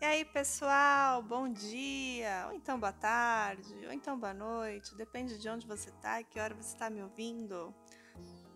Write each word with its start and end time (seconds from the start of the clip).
E 0.00 0.04
aí, 0.06 0.24
pessoal, 0.24 1.22
bom 1.22 1.46
dia, 1.46 2.46
ou 2.48 2.54
então 2.54 2.80
boa 2.80 2.90
tarde, 2.90 3.74
ou 3.84 3.92
então 3.92 4.18
boa 4.18 4.32
noite, 4.32 4.94
depende 4.94 5.36
de 5.36 5.46
onde 5.46 5.66
você 5.66 5.90
tá 6.00 6.22
e 6.22 6.24
que 6.24 6.40
hora 6.40 6.54
você 6.54 6.72
está 6.72 6.88
me 6.88 7.02
ouvindo. 7.02 7.74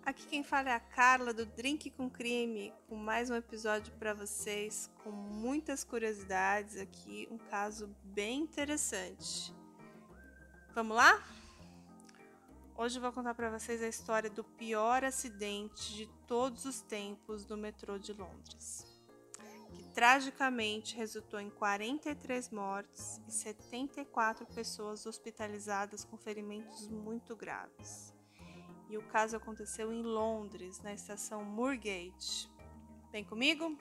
Aqui 0.06 0.26
quem 0.26 0.42
fala 0.42 0.70
é 0.70 0.72
a 0.72 0.80
Carla 0.80 1.34
do 1.34 1.44
Drink 1.44 1.90
com 1.90 2.08
Crime, 2.08 2.72
com 2.88 2.96
mais 2.96 3.28
um 3.28 3.34
episódio 3.34 3.92
para 3.98 4.14
vocês, 4.14 4.90
com 5.02 5.10
muitas 5.10 5.84
curiosidades 5.84 6.78
aqui, 6.78 7.28
um 7.30 7.36
caso 7.36 7.94
bem 8.02 8.40
interessante. 8.40 9.54
Vamos 10.74 10.96
lá? 10.96 11.22
Hoje 12.74 12.96
eu 12.96 13.02
vou 13.02 13.12
contar 13.12 13.34
para 13.34 13.50
vocês 13.50 13.82
a 13.82 13.88
história 13.88 14.30
do 14.30 14.42
pior 14.42 15.04
acidente 15.04 15.92
de 15.94 16.06
todos 16.26 16.64
os 16.64 16.80
tempos 16.80 17.44
do 17.44 17.54
metrô 17.54 17.98
de 17.98 18.14
Londres 18.14 18.93
tragicamente 19.94 20.94
resultou 20.96 21.40
em 21.40 21.48
43 21.48 22.50
mortes 22.50 23.22
e 23.28 23.32
74 23.32 24.44
pessoas 24.46 25.06
hospitalizadas 25.06 26.04
com 26.04 26.16
ferimentos 26.16 26.88
muito 26.88 27.36
graves. 27.36 28.12
E 28.90 28.98
o 28.98 29.02
caso 29.02 29.36
aconteceu 29.36 29.92
em 29.92 30.02
Londres, 30.02 30.80
na 30.80 30.92
estação 30.92 31.44
Moorgate. 31.44 32.50
Vem 33.12 33.22
comigo? 33.24 33.78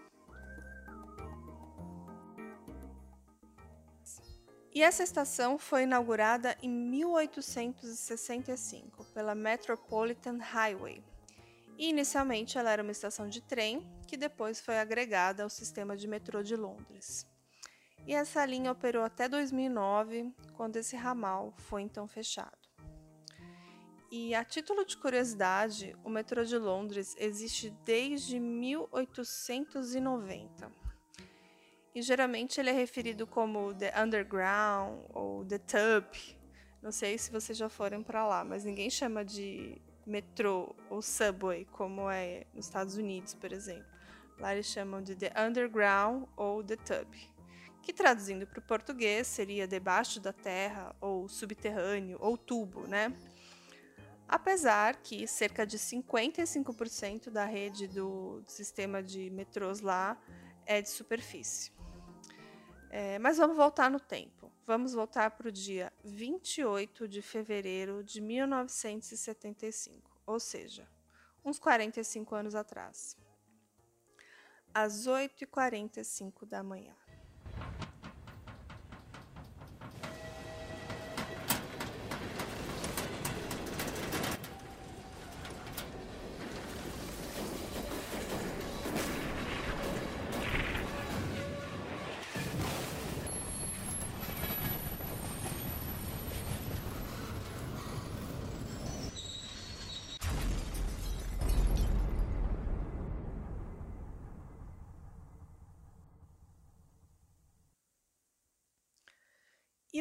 E 4.71 4.81
essa 4.81 5.03
estação 5.03 5.57
foi 5.57 5.83
inaugurada 5.83 6.57
em 6.61 6.69
1865 6.69 9.03
pela 9.13 9.35
Metropolitan 9.35 10.37
Highway, 10.37 11.03
inicialmente 11.77 12.57
ela 12.57 12.71
era 12.71 12.83
uma 12.83 12.91
estação 12.91 13.27
de 13.27 13.41
trem, 13.41 13.85
que 14.07 14.17
depois 14.17 14.61
foi 14.61 14.79
agregada 14.79 15.43
ao 15.43 15.49
sistema 15.49 15.97
de 15.97 16.07
metrô 16.07 16.43
de 16.43 16.55
Londres. 16.55 17.27
E 18.05 18.13
essa 18.13 18.45
linha 18.45 18.71
operou 18.71 19.03
até 19.03 19.27
2009, 19.29 20.31
quando 20.53 20.75
esse 20.75 20.95
ramal 20.95 21.51
foi 21.57 21.81
então 21.81 22.07
fechado. 22.07 22.61
E 24.11 24.35
a 24.35 24.43
título 24.43 24.85
de 24.85 24.97
curiosidade, 24.97 25.95
o 26.03 26.09
metrô 26.09 26.43
de 26.43 26.55
Londres 26.57 27.15
existe 27.17 27.71
desde 27.83 28.39
1890. 28.39 30.71
E 31.95 32.01
geralmente 32.01 32.59
ele 32.59 32.69
é 32.69 32.73
referido 32.73 33.25
como 33.25 33.73
The 33.73 33.93
Underground 33.99 34.99
ou 35.13 35.43
The 35.45 35.57
Tube. 35.59 36.37
Não 36.81 36.91
sei 36.91 37.17
se 37.17 37.31
vocês 37.31 37.57
já 37.57 37.69
foram 37.69 38.03
para 38.03 38.27
lá, 38.27 38.43
mas 38.43 38.63
ninguém 38.63 38.89
chama 38.89 39.25
de 39.25 39.81
metrô 40.05 40.75
ou 40.89 41.01
subway, 41.01 41.65
como 41.71 42.09
é 42.09 42.45
nos 42.53 42.65
Estados 42.65 42.95
Unidos, 42.95 43.33
por 43.33 43.51
exemplo. 43.51 43.85
Lá 44.39 44.53
eles 44.53 44.65
chamam 44.65 45.01
de 45.01 45.15
The 45.15 45.31
Underground 45.37 46.25
ou 46.35 46.63
The 46.63 46.75
Tub, 46.77 47.07
que 47.81 47.93
traduzindo 47.93 48.47
para 48.47 48.59
o 48.59 48.61
português 48.61 49.27
seria 49.27 49.67
debaixo 49.67 50.19
da 50.19 50.33
terra 50.33 50.95
ou 50.99 51.27
subterrâneo 51.27 52.17
ou 52.19 52.37
tubo, 52.37 52.87
né? 52.87 53.13
Apesar 54.27 54.95
que 54.97 55.27
cerca 55.27 55.65
de 55.65 55.77
55% 55.77 57.29
da 57.29 57.45
rede 57.45 57.87
do, 57.87 58.41
sistema 58.47 59.03
de 59.03 59.29
metrôs 59.29 59.81
lá 59.81 60.17
é 60.65 60.81
de 60.81 60.89
superfície. 60.89 61.71
É, 62.89 63.19
mas 63.19 63.37
vamos 63.37 63.57
voltar 63.57 63.89
no 63.89 63.99
tempo. 63.99 64.51
Vamos 64.65 64.93
voltar 64.93 65.31
para 65.31 65.49
o 65.49 65.51
dia 65.51 65.91
28 66.05 67.05
de 67.05 67.21
fevereiro 67.21 68.01
de 68.01 68.21
1975, 68.21 70.09
ou 70.25 70.39
seja, 70.39 70.87
uns 71.43 71.59
45 71.59 72.33
anos 72.33 72.55
atrás, 72.55 73.17
às 74.73 75.05
8h45 75.05 76.45
da 76.45 76.63
manhã. 76.63 76.95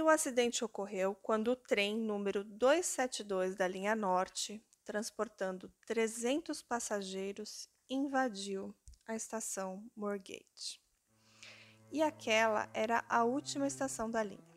O 0.02 0.08
acidente 0.08 0.64
ocorreu 0.64 1.14
quando 1.14 1.52
o 1.52 1.56
trem 1.56 1.96
número 1.96 2.44
272 2.44 3.54
da 3.54 3.66
linha 3.66 3.94
Norte, 3.94 4.62
transportando 4.84 5.72
300 5.86 6.60
passageiros, 6.62 7.68
invadiu 7.88 8.74
a 9.06 9.14
estação 9.14 9.84
Moorgate. 9.96 10.80
E 11.90 12.02
aquela 12.02 12.68
era 12.72 13.04
a 13.08 13.22
última 13.24 13.66
estação 13.66 14.10
da 14.10 14.22
linha. 14.22 14.52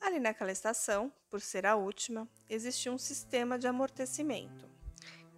Ali 0.00 0.18
naquela 0.20 0.52
estação, 0.52 1.12
por 1.30 1.40
ser 1.40 1.64
a 1.64 1.76
última, 1.76 2.28
existia 2.48 2.92
um 2.92 2.98
sistema 2.98 3.58
de 3.58 3.66
amortecimento, 3.66 4.68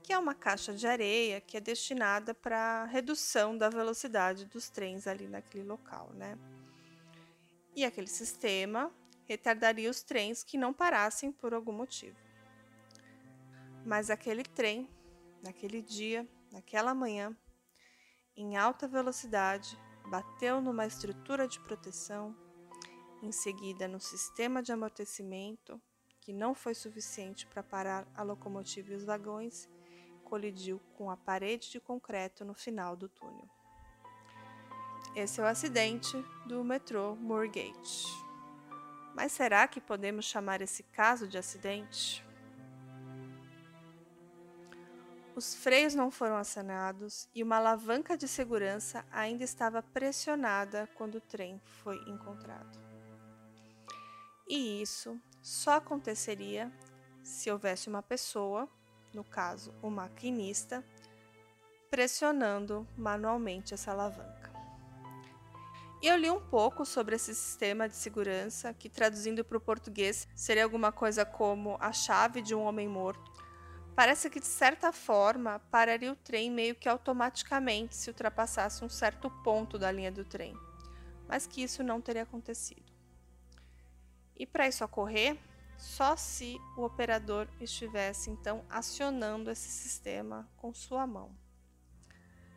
que 0.03 0.12
é 0.12 0.19
uma 0.19 0.34
caixa 0.34 0.75
de 0.75 0.87
areia 0.87 1.41
que 1.41 1.56
é 1.56 1.60
destinada 1.60 2.34
para 2.34 2.84
redução 2.84 3.56
da 3.56 3.69
velocidade 3.69 4.44
dos 4.47 4.69
trens 4.69 5.06
ali 5.06 5.28
naquele 5.28 5.65
local, 5.65 6.10
né? 6.15 6.37
E 7.76 7.84
aquele 7.84 8.06
sistema 8.06 8.91
retardaria 9.26 9.91
os 9.91 10.03
trens 10.03 10.42
que 10.42 10.56
não 10.56 10.72
parassem 10.72 11.31
por 11.31 11.53
algum 11.53 11.72
motivo. 11.72 12.16
Mas 13.84 14.09
aquele 14.09 14.42
trem, 14.42 14.88
naquele 15.42 15.82
dia, 15.82 16.26
naquela 16.50 16.94
manhã, 16.94 17.37
em 18.34 18.56
alta 18.56 18.88
velocidade, 18.88 19.78
bateu 20.09 20.60
numa 20.60 20.87
estrutura 20.87 21.47
de 21.47 21.60
proteção, 21.60 22.34
em 23.22 23.31
seguida 23.31 23.87
no 23.87 24.00
sistema 24.00 24.62
de 24.62 24.72
amortecimento, 24.72 25.81
que 26.20 26.32
não 26.32 26.54
foi 26.54 26.75
suficiente 26.75 27.47
para 27.47 27.62
parar 27.62 28.08
a 28.14 28.22
locomotiva 28.22 28.93
e 28.93 28.97
os 28.97 29.04
vagões, 29.04 29.69
colidiu 30.25 30.81
com 30.94 31.10
a 31.10 31.16
parede 31.16 31.70
de 31.70 31.81
concreto 31.81 32.44
no 32.44 32.54
final 32.54 32.97
do 32.97 33.08
túnel. 33.08 33.56
Esse 35.16 35.41
é 35.41 35.44
o 35.44 35.47
acidente 35.47 36.15
do 36.44 36.62
metrô 36.62 37.16
Moorgate. 37.16 38.04
Mas 39.15 39.32
será 39.32 39.66
que 39.66 39.81
podemos 39.81 40.27
chamar 40.27 40.60
esse 40.60 40.82
caso 40.82 41.27
de 41.27 41.38
acidente? 41.38 42.22
Os 45.34 45.55
freios 45.55 45.94
não 45.94 46.10
foram 46.10 46.37
acionados 46.37 47.31
e 47.34 47.43
uma 47.43 47.56
alavanca 47.56 48.15
de 48.15 48.28
segurança 48.28 49.06
ainda 49.10 49.43
estava 49.43 49.82
pressionada 49.82 50.87
quando 50.97 51.15
o 51.15 51.21
trem 51.22 51.62
foi 51.65 51.97
encontrado. 52.06 52.78
E 54.47 54.82
isso 54.82 55.19
só 55.41 55.76
aconteceria 55.76 56.71
se 57.22 57.50
houvesse 57.50 57.88
uma 57.88 58.03
pessoa, 58.03 58.69
no 59.15 59.25
caso 59.25 59.72
o 59.81 59.88
maquinista, 59.88 60.84
pressionando 61.88 62.87
manualmente 62.99 63.72
essa 63.72 63.93
alavanca. 63.93 64.46
Eu 66.09 66.17
li 66.17 66.31
um 66.31 66.39
pouco 66.41 66.87
sobre 66.87 67.17
esse 67.17 67.34
sistema 67.34 67.89
de 67.89 67.97
segurança, 67.97 68.72
que 68.72 68.89
traduzindo 68.89 69.44
para 69.44 69.59
o 69.59 69.61
português 69.61 70.28
seria 70.37 70.62
alguma 70.62 70.93
coisa 70.93 71.25
como 71.25 71.77
a 71.81 71.93
chave 71.93 72.41
de 72.41 72.55
um 72.55 72.62
homem 72.62 72.87
morto. 72.87 73.33
Parece 73.93 74.31
que 74.31 74.39
de 74.39 74.47
certa 74.47 74.93
forma 74.93 75.59
pararia 75.69 76.12
o 76.12 76.15
trem 76.15 76.49
meio 76.49 76.77
que 76.77 76.89
automaticamente 76.89 77.97
se 77.97 78.09
ultrapassasse 78.09 78.84
um 78.84 78.89
certo 78.89 79.28
ponto 79.43 79.81
da 79.81 79.91
linha 79.91 80.12
do 80.12 80.25
trem, 80.25 80.56
mas 81.26 81.44
que 81.44 81.61
isso 81.61 81.82
não 81.82 82.00
teria 82.00 82.23
acontecido. 82.23 82.93
E 84.37 84.47
para 84.47 84.69
isso 84.69 84.85
ocorrer, 84.85 85.37
só 85.76 86.14
se 86.14 86.56
o 86.76 86.85
operador 86.85 87.49
estivesse 87.61 88.31
então 88.31 88.64
acionando 88.70 89.50
esse 89.50 89.69
sistema 89.69 90.49
com 90.56 90.73
sua 90.73 91.05
mão. 91.05 91.37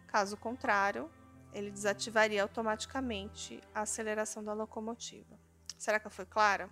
Caso 0.06 0.38
contrário, 0.38 1.10
ele 1.54 1.72
desativaria 1.72 2.42
automaticamente 2.42 3.62
a 3.74 3.82
aceleração 3.82 4.44
da 4.44 4.54
locomotiva. 4.54 5.40
Será 5.78 6.00
que 6.00 6.10
fui 6.10 6.26
clara? 6.26 6.70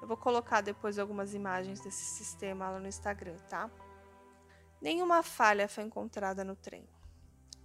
Eu 0.00 0.06
vou 0.06 0.16
colocar 0.16 0.60
depois 0.60 0.98
algumas 0.98 1.34
imagens 1.34 1.80
desse 1.80 2.04
sistema 2.04 2.70
lá 2.70 2.78
no 2.78 2.86
Instagram, 2.86 3.36
tá? 3.48 3.70
Nenhuma 4.80 5.22
falha 5.22 5.68
foi 5.68 5.84
encontrada 5.84 6.44
no 6.44 6.54
trem. 6.54 6.88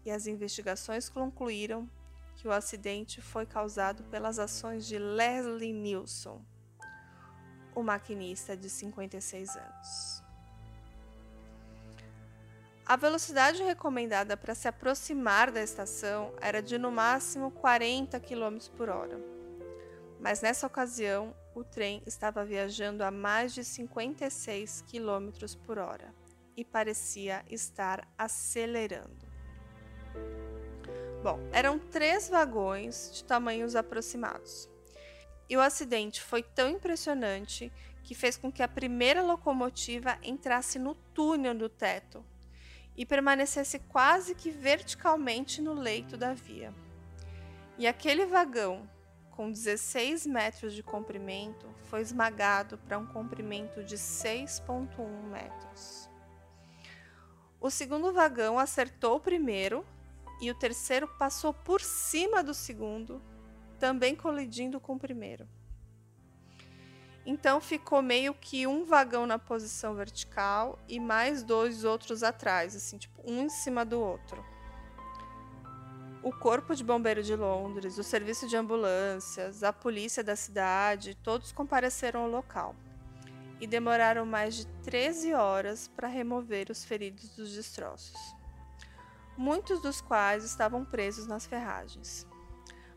E 0.04 0.12
as 0.12 0.26
investigações 0.26 1.08
concluíram 1.10 1.90
que 2.36 2.48
o 2.48 2.52
acidente 2.52 3.22
foi 3.22 3.46
causado 3.46 4.04
pelas 4.06 4.40
ações 4.40 4.86
de 4.86 4.98
Leslie 4.98 5.72
Nilsson, 5.72 6.44
o 7.76 7.84
maquinista 7.84 8.58
de 8.58 8.70
56 8.70 9.56
anos. 9.56 10.23
A 12.86 12.98
velocidade 12.98 13.64
recomendada 13.64 14.36
para 14.36 14.54
se 14.54 14.68
aproximar 14.68 15.50
da 15.52 15.64
estação 15.64 16.34
era 16.42 16.62
de 16.62 16.78
no 16.78 16.92
máximo 16.92 17.50
40 17.50 18.20
km 18.20 18.58
por 18.76 18.90
hora. 18.90 19.18
Mas 20.20 20.42
nessa 20.42 20.68
ocasião, 20.68 21.34
o 21.56 21.64
trem 21.64 22.04
estava 22.06 22.44
viajando 22.44 23.02
a 23.02 23.10
mais 23.10 23.54
de 23.54 23.64
56 23.64 24.84
km 24.86 25.32
por 25.66 25.78
hora 25.78 26.14
e 26.58 26.66
parecia 26.66 27.46
estar 27.50 28.06
acelerando. 28.18 29.32
Bom, 31.24 31.40
eram 31.54 31.80
três 31.80 32.28
vagões 32.28 33.12
de 33.14 33.24
tamanhos 33.24 33.78
aproximados. 33.78 34.70
E 35.48 35.56
o 35.56 35.62
acidente 35.62 36.22
foi 36.22 36.44
tão 36.44 36.70
impressionante 36.70 37.72
que 38.04 38.14
fez 38.14 38.36
com 38.36 38.52
que 38.52 38.62
a 38.62 38.68
primeira 38.68 39.24
locomotiva 39.24 40.18
entrasse 40.22 40.78
no 40.78 40.94
túnel 40.94 41.56
do 41.56 41.70
teto 41.70 42.26
e 42.96 43.06
permanecesse 43.06 43.80
quase 43.80 44.36
que 44.36 44.52
verticalmente 44.52 45.62
no 45.62 45.74
leito 45.74 46.16
da 46.16 46.34
via. 46.34 46.74
E 47.78 47.88
aquele 47.88 48.26
vagão, 48.26 48.88
com 49.32 49.52
16 49.52 50.28
metros 50.28 50.74
de 50.74 50.84
comprimento, 50.84 51.68
foi 51.86 52.02
esmagado 52.02 52.78
para 52.78 53.00
um 53.00 53.06
comprimento 53.06 53.84
de 53.84 53.96
6,1 53.96 54.88
metros. 55.32 56.10
O 57.60 57.70
segundo 57.70 58.14
vagão 58.14 58.60
acertou 58.60 59.16
o 59.16 59.20
primeiro 59.20 59.86
e 60.42 60.52
o 60.52 60.56
terceiro 60.56 61.08
passou 61.18 61.54
por 61.54 61.82
cima 61.82 62.44
do 62.44 62.54
segundo, 62.54 63.22
também 63.80 64.16
colidindo 64.16 64.80
com 64.80 64.96
o 64.96 65.00
primeiro. 65.00 65.48
Então 67.26 67.62
ficou 67.62 68.02
meio 68.02 68.34
que 68.34 68.68
um 68.68 68.84
vagão 68.84 69.26
na 69.26 69.40
posição 69.40 69.96
vertical 69.96 70.78
e 70.90 71.00
mais 71.00 71.42
dois 71.42 71.86
outros 71.86 72.22
atrás, 72.22 72.76
assim, 72.76 72.98
tipo, 72.98 73.22
um 73.26 73.44
em 73.44 73.50
cima 73.50 73.86
do 73.86 74.00
outro. 74.00 74.44
O 76.22 76.32
Corpo 76.32 76.76
de 76.76 76.84
Bombeiro 76.84 77.24
de 77.24 77.36
Londres, 77.36 77.98
o 77.98 78.04
serviço 78.04 78.48
de 78.48 78.58
ambulâncias, 78.58 79.64
a 79.64 79.72
polícia 79.72 80.24
da 80.24 80.36
cidade, 80.36 81.16
todos 81.16 81.52
compareceram 81.52 82.22
ao 82.22 82.30
local 82.30 82.76
e 83.60 83.68
demoraram 83.68 84.26
mais 84.26 84.56
de 84.56 84.68
13 84.84 85.34
horas 85.34 85.88
para 85.88 86.08
remover 86.08 86.70
os 86.70 86.84
feridos 86.84 87.30
dos 87.36 87.54
destroços, 87.54 88.18
muitos 89.38 89.82
dos 89.82 90.02
quais 90.02 90.44
estavam 90.44 90.84
presos 90.84 91.28
nas 91.28 91.46
ferragens. 91.46 92.28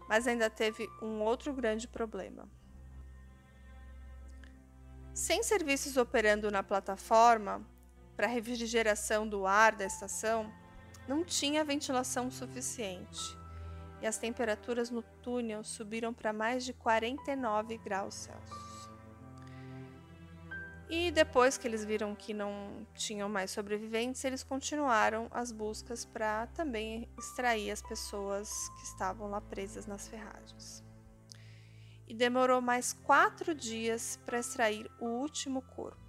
Mas 0.08 0.26
ainda 0.26 0.50
teve 0.50 0.88
um 1.00 1.20
outro 1.20 1.52
grande 1.52 1.86
problema. 1.86 2.48
Sem 5.16 5.42
serviços 5.42 5.96
operando 5.96 6.50
na 6.50 6.62
plataforma 6.62 7.66
para 8.14 8.26
refrigeração 8.26 9.26
do 9.26 9.46
ar 9.46 9.74
da 9.74 9.86
estação, 9.86 10.52
não 11.08 11.24
tinha 11.24 11.64
ventilação 11.64 12.30
suficiente 12.30 13.34
e 14.02 14.06
as 14.06 14.18
temperaturas 14.18 14.90
no 14.90 15.00
túnel 15.22 15.64
subiram 15.64 16.12
para 16.12 16.34
mais 16.34 16.66
de 16.66 16.74
49 16.74 17.78
graus 17.78 18.14
Celsius. 18.14 18.90
E 20.90 21.10
depois 21.10 21.56
que 21.56 21.66
eles 21.66 21.82
viram 21.82 22.14
que 22.14 22.34
não 22.34 22.86
tinham 22.94 23.26
mais 23.26 23.50
sobreviventes, 23.50 24.22
eles 24.22 24.42
continuaram 24.42 25.28
as 25.30 25.50
buscas 25.50 26.04
para 26.04 26.46
também 26.48 27.08
extrair 27.16 27.70
as 27.70 27.80
pessoas 27.80 28.50
que 28.76 28.82
estavam 28.82 29.30
lá 29.30 29.40
presas 29.40 29.86
nas 29.86 30.06
ferragens 30.06 30.85
e 32.08 32.14
demorou 32.14 32.60
mais 32.60 32.92
quatro 32.92 33.54
dias 33.54 34.18
para 34.24 34.38
extrair 34.38 34.90
o 35.00 35.06
último 35.06 35.62
corpo, 35.62 36.00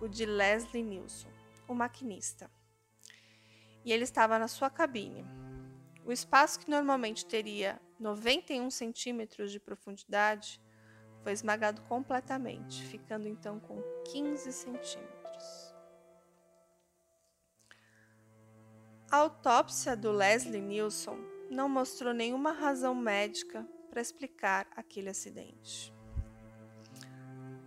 o 0.00 0.08
de 0.08 0.24
Leslie 0.24 0.82
Nilsson, 0.82 1.30
o 1.66 1.74
maquinista. 1.74 2.50
E 3.84 3.92
ele 3.92 4.04
estava 4.04 4.38
na 4.38 4.48
sua 4.48 4.70
cabine. 4.70 5.24
O 6.04 6.12
espaço 6.12 6.58
que 6.58 6.70
normalmente 6.70 7.26
teria 7.26 7.80
91 7.98 8.70
centímetros 8.70 9.52
de 9.52 9.60
profundidade 9.60 10.60
foi 11.22 11.32
esmagado 11.32 11.82
completamente, 11.82 12.82
ficando 12.86 13.28
então 13.28 13.60
com 13.60 13.82
15 14.10 14.52
centímetros. 14.52 15.74
A 19.10 19.16
autópsia 19.16 19.96
do 19.96 20.12
Leslie 20.12 20.60
Nilsson 20.60 21.18
não 21.50 21.68
mostrou 21.68 22.14
nenhuma 22.14 22.52
razão 22.52 22.94
médica 22.94 23.66
para 23.90 24.00
explicar 24.00 24.68
aquele 24.76 25.10
acidente. 25.10 25.92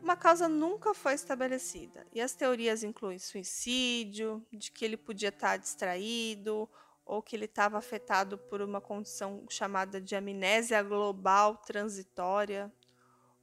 Uma 0.02 0.18
causa 0.18 0.50
nunca 0.50 0.94
foi 0.94 1.14
estabelecida 1.14 2.06
e 2.12 2.20
as 2.20 2.34
teorias 2.34 2.84
incluem 2.84 3.20
suicídio, 3.20 4.46
de 4.52 4.72
que 4.72 4.84
ele 4.84 4.98
podia 4.98 5.30
estar 5.30 5.58
distraído 5.58 6.70
ou 7.06 7.22
que 7.22 7.36
ele 7.36 7.46
estava 7.46 7.78
afetado 7.78 8.38
por 8.38 8.62
uma 8.62 8.82
condição 8.82 9.46
chamada 9.50 10.02
de 10.02 10.16
amnésia 10.16 10.82
global 10.82 11.58
transitória 11.58 12.72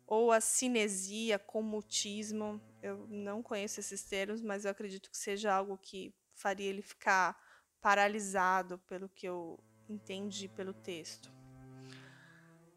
ou 0.06 0.32
a 0.32 0.40
cinesia 0.40 1.38
com 1.38 1.62
mutismo. 1.62 2.60
Eu 2.82 3.06
não 3.08 3.42
conheço 3.42 3.80
esses 3.80 4.02
termos, 4.02 4.42
mas 4.42 4.64
eu 4.64 4.70
acredito 4.70 5.10
que 5.10 5.16
seja 5.16 5.54
algo 5.54 5.78
que 5.78 6.12
faria 6.34 6.68
ele 6.68 6.82
ficar 6.82 7.38
paralisado, 7.80 8.78
pelo 8.80 9.08
que 9.08 9.26
eu 9.26 9.58
entendi 9.88 10.48
pelo 10.48 10.74
texto. 10.74 11.39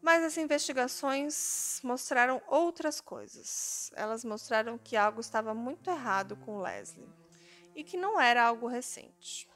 Mas 0.04 0.22
as 0.22 0.36
investigações 0.36 1.80
mostraram 1.82 2.42
outras 2.46 3.00
coisas. 3.00 3.90
Elas 3.96 4.22
mostraram 4.22 4.76
que 4.76 4.98
algo 4.98 5.18
estava 5.18 5.54
muito 5.54 5.88
errado 5.88 6.36
com 6.36 6.60
Leslie 6.60 7.08
e 7.74 7.82
que 7.82 7.96
não 7.96 8.20
era 8.20 8.44
algo 8.44 8.66
recente. 8.66 9.48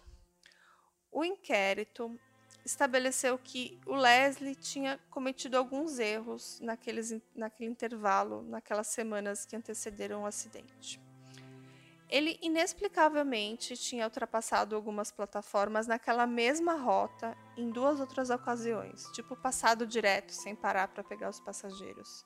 O 1.12 1.22
inquérito 1.22 2.18
estabeleceu 2.64 3.38
que 3.38 3.78
o 3.84 3.94
Leslie 3.94 4.54
tinha 4.54 4.98
cometido 5.10 5.58
alguns 5.58 5.98
erros 5.98 6.58
naqueles, 6.60 7.14
naquele 7.34 7.68
intervalo, 7.68 8.42
naquelas 8.44 8.86
semanas 8.86 9.44
que 9.44 9.54
antecederam 9.54 10.22
o 10.22 10.26
acidente. 10.26 10.98
Ele 12.08 12.38
inexplicavelmente 12.40 13.76
tinha 13.76 14.04
ultrapassado 14.04 14.74
algumas 14.74 15.10
plataformas 15.12 15.86
naquela 15.86 16.26
mesma 16.26 16.72
rota 16.74 17.36
em 17.56 17.70
duas 17.70 18.00
outras 18.00 18.30
ocasiões, 18.30 19.04
tipo 19.12 19.36
passado 19.36 19.86
direto 19.86 20.32
sem 20.32 20.56
parar 20.56 20.88
para 20.88 21.04
pegar 21.04 21.28
os 21.28 21.38
passageiros. 21.38 22.24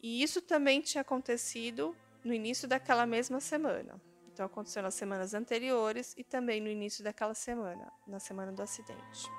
E 0.00 0.22
isso 0.22 0.40
também 0.40 0.80
tinha 0.80 1.02
acontecido 1.02 1.96
no 2.24 2.32
início 2.32 2.68
daquela 2.68 3.04
mesma 3.04 3.40
semana. 3.40 4.00
Então 4.32 4.46
aconteceu 4.46 4.82
nas 4.82 4.94
semanas 4.94 5.34
anteriores 5.34 6.14
e 6.16 6.22
também 6.22 6.60
no 6.60 6.68
início 6.68 7.02
daquela 7.02 7.34
semana, 7.34 7.92
na 8.06 8.20
semana 8.20 8.52
do 8.52 8.62
acidente. 8.62 9.30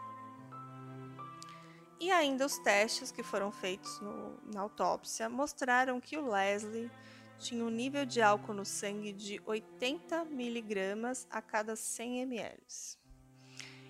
E 2.00 2.12
ainda 2.12 2.46
os 2.46 2.58
testes 2.60 3.12
que 3.12 3.24
foram 3.24 3.52
feitos 3.52 4.00
no, 4.02 4.40
na 4.54 4.62
autópsia 4.62 5.30
mostraram 5.30 6.00
que 6.02 6.18
o 6.18 6.30
Leslie 6.30 6.92
tinha 7.40 7.64
um 7.64 7.70
nível 7.70 8.06
de 8.06 8.22
álcool 8.22 8.54
no 8.54 8.66
sangue 8.66 9.12
de 9.12 9.42
80 9.46 10.26
miligramas 10.26 11.28
a 11.30 11.42
cada 11.42 11.76
100 11.76 12.22
ml. 12.22 12.58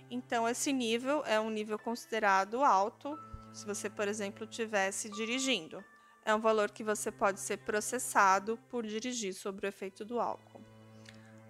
Então, 0.09 0.47
esse 0.47 0.71
nível 0.71 1.23
é 1.25 1.39
um 1.39 1.49
nível 1.49 1.79
considerado 1.79 2.63
alto 2.63 3.17
se 3.53 3.65
você, 3.65 3.89
por 3.89 4.07
exemplo, 4.07 4.45
estivesse 4.45 5.09
dirigindo. 5.09 5.83
É 6.23 6.33
um 6.33 6.41
valor 6.41 6.71
que 6.71 6.83
você 6.83 7.11
pode 7.11 7.39
ser 7.39 7.57
processado 7.57 8.57
por 8.69 8.85
dirigir 8.85 9.33
sob 9.33 9.65
o 9.65 9.67
efeito 9.67 10.03
do 10.03 10.19
álcool. 10.19 10.63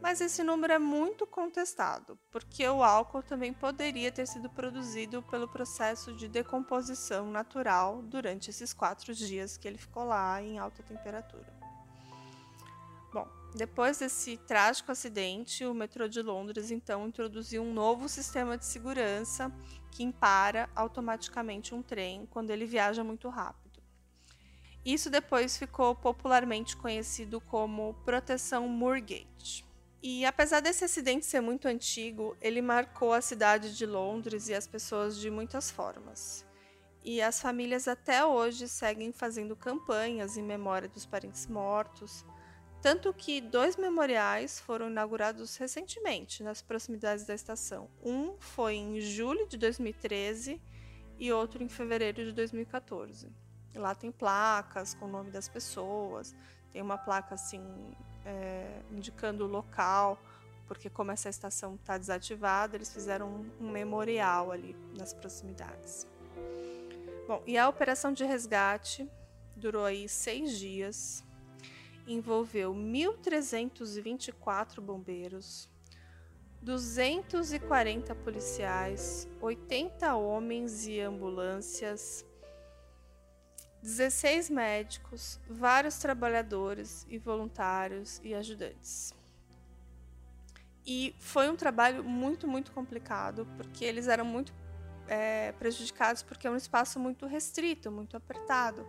Mas 0.01 0.21
esse 0.21 0.43
número 0.43 0.73
é 0.73 0.77
muito 0.77 1.25
contestado, 1.25 2.19
porque 2.29 2.67
o 2.67 2.83
álcool 2.83 3.23
também 3.23 3.51
poderia 3.51 4.11
ter 4.11 4.27
sido 4.27 4.49
produzido 4.49 5.23
pelo 5.23 5.47
processo 5.47 6.13
de 6.13 6.27
decomposição 6.27 7.31
natural 7.31 8.03
durante 8.03 8.49
esses 8.49 8.71
quatro 8.71 9.15
dias 9.15 9.57
que 9.57 9.67
ele 9.67 9.77
ficou 9.77 10.03
lá 10.03 10.39
em 10.41 10.59
alta 10.59 10.83
temperatura. 10.83 11.64
Bom, 13.15 13.29
depois 13.55 14.00
desse 14.00 14.36
trágico 14.36 14.91
acidente, 14.91 15.65
o 15.65 15.74
metrô 15.74 16.05
de 16.05 16.22
Londres 16.22 16.69
então 16.69 17.07
introduziu 17.07 17.63
um 17.63 17.74
novo 17.74 18.10
sistema 18.10 18.57
de 18.57 18.65
segurança 18.65 19.50
que 19.89 20.03
impara 20.03 20.69
automaticamente 20.75 21.74
um 21.74 21.81
trem 21.81 22.25
quando 22.25 22.50
ele 22.50 22.65
viaja 22.65 23.05
muito 23.05 23.29
rápido. 23.29 23.81
Isso 24.84 25.10
depois 25.10 25.57
ficou 25.57 25.95
popularmente 25.95 26.75
conhecido 26.75 27.39
como 27.39 27.93
proteção 28.03 28.67
Moorgate. 28.67 29.65
E 30.03 30.25
apesar 30.25 30.60
desse 30.60 30.84
acidente 30.84 31.25
ser 31.25 31.39
muito 31.39 31.69
antigo, 31.69 32.36
ele 32.41 32.62
marcou 32.62 33.13
a 33.13 33.22
cidade 33.22 33.77
de 33.77 33.86
Londres 33.86 34.50
e 34.50 34.53
as 34.53 34.67
pessoas 34.67 35.17
de 35.17 35.31
muitas 35.31 35.72
formas. 35.72 36.45
E 37.01 37.22
as 37.22 37.39
famílias 37.39 37.88
até 37.88 38.25
hoje 38.25 38.67
seguem 38.67 39.13
fazendo 39.13 39.55
campanhas 39.55 40.36
em 40.36 40.43
memória 40.43 40.89
dos 40.89 41.05
parentes 41.05 41.48
mortos, 41.48 42.25
tanto 42.85 43.11
que 43.11 43.41
dois 43.41 43.77
memoriais 43.77 44.59
foram 44.59 44.91
inaugurados 44.91 45.57
recentemente 45.57 46.43
nas 46.43 46.61
proximidades 46.61 47.25
da 47.25 47.33
estação. 47.33 47.89
Um 47.99 48.37
foi 48.37 48.75
em 48.75 49.01
julho 49.01 49.47
de 49.47 49.57
2013 49.57 50.61
e 51.17 51.33
outro 51.33 51.63
em 51.63 51.67
fevereiro 51.67 52.23
de 52.23 52.31
2014. 52.31 53.27
E 53.73 53.79
lá 53.79 53.95
tem 53.95 54.11
placas 54.11 54.93
com 54.93 55.05
o 55.05 55.07
nome 55.07 55.31
das 55.31 55.49
pessoas, 55.49 56.35
tem 56.71 56.79
uma 56.79 56.95
placa 56.95 57.33
assim 57.33 57.59
é, 58.23 58.83
indicando 58.91 59.45
o 59.45 59.47
local 59.47 60.21
porque 60.67 60.87
como 60.87 61.11
essa 61.11 61.27
estação 61.27 61.73
está 61.73 61.97
desativada, 61.97 62.77
eles 62.77 62.93
fizeram 62.93 63.27
um, 63.27 63.65
um 63.65 63.71
memorial 63.71 64.51
ali 64.51 64.75
nas 64.95 65.11
proximidades. 65.11 66.05
Bom, 67.27 67.41
e 67.47 67.57
a 67.57 67.67
operação 67.67 68.13
de 68.13 68.23
resgate 68.23 69.09
durou 69.55 69.85
aí 69.85 70.07
seis 70.07 70.59
dias, 70.59 71.25
envolveu 72.07 72.74
1.324 72.74 74.81
bombeiros, 74.81 75.69
240 76.62 78.15
policiais, 78.15 79.27
80 79.41 80.15
homens 80.15 80.88
e 80.88 81.00
ambulâncias, 81.00 82.25
16 83.81 84.50
médicos, 84.50 85.39
vários 85.47 85.97
trabalhadores 85.97 87.05
e 87.07 87.19
voluntários 87.19 88.19
e 88.24 88.33
ajudantes. 88.33 89.13
E 90.85 91.15
foi 91.19 91.50
um 91.50 91.55
trabalho 91.55 92.03
muito, 92.03 92.47
muito 92.47 92.71
complicado, 92.71 93.47
porque 93.57 93.85
eles 93.85 94.07
eram 94.07 94.25
muito 94.25 94.53
é, 95.07 95.51
prejudicados 95.53 96.24
porque 96.24 96.47
é 96.47 96.51
um 96.51 96.55
espaço 96.55 97.00
muito 97.00 97.25
restrito, 97.25 97.91
muito 97.91 98.17
apertado. 98.17 98.85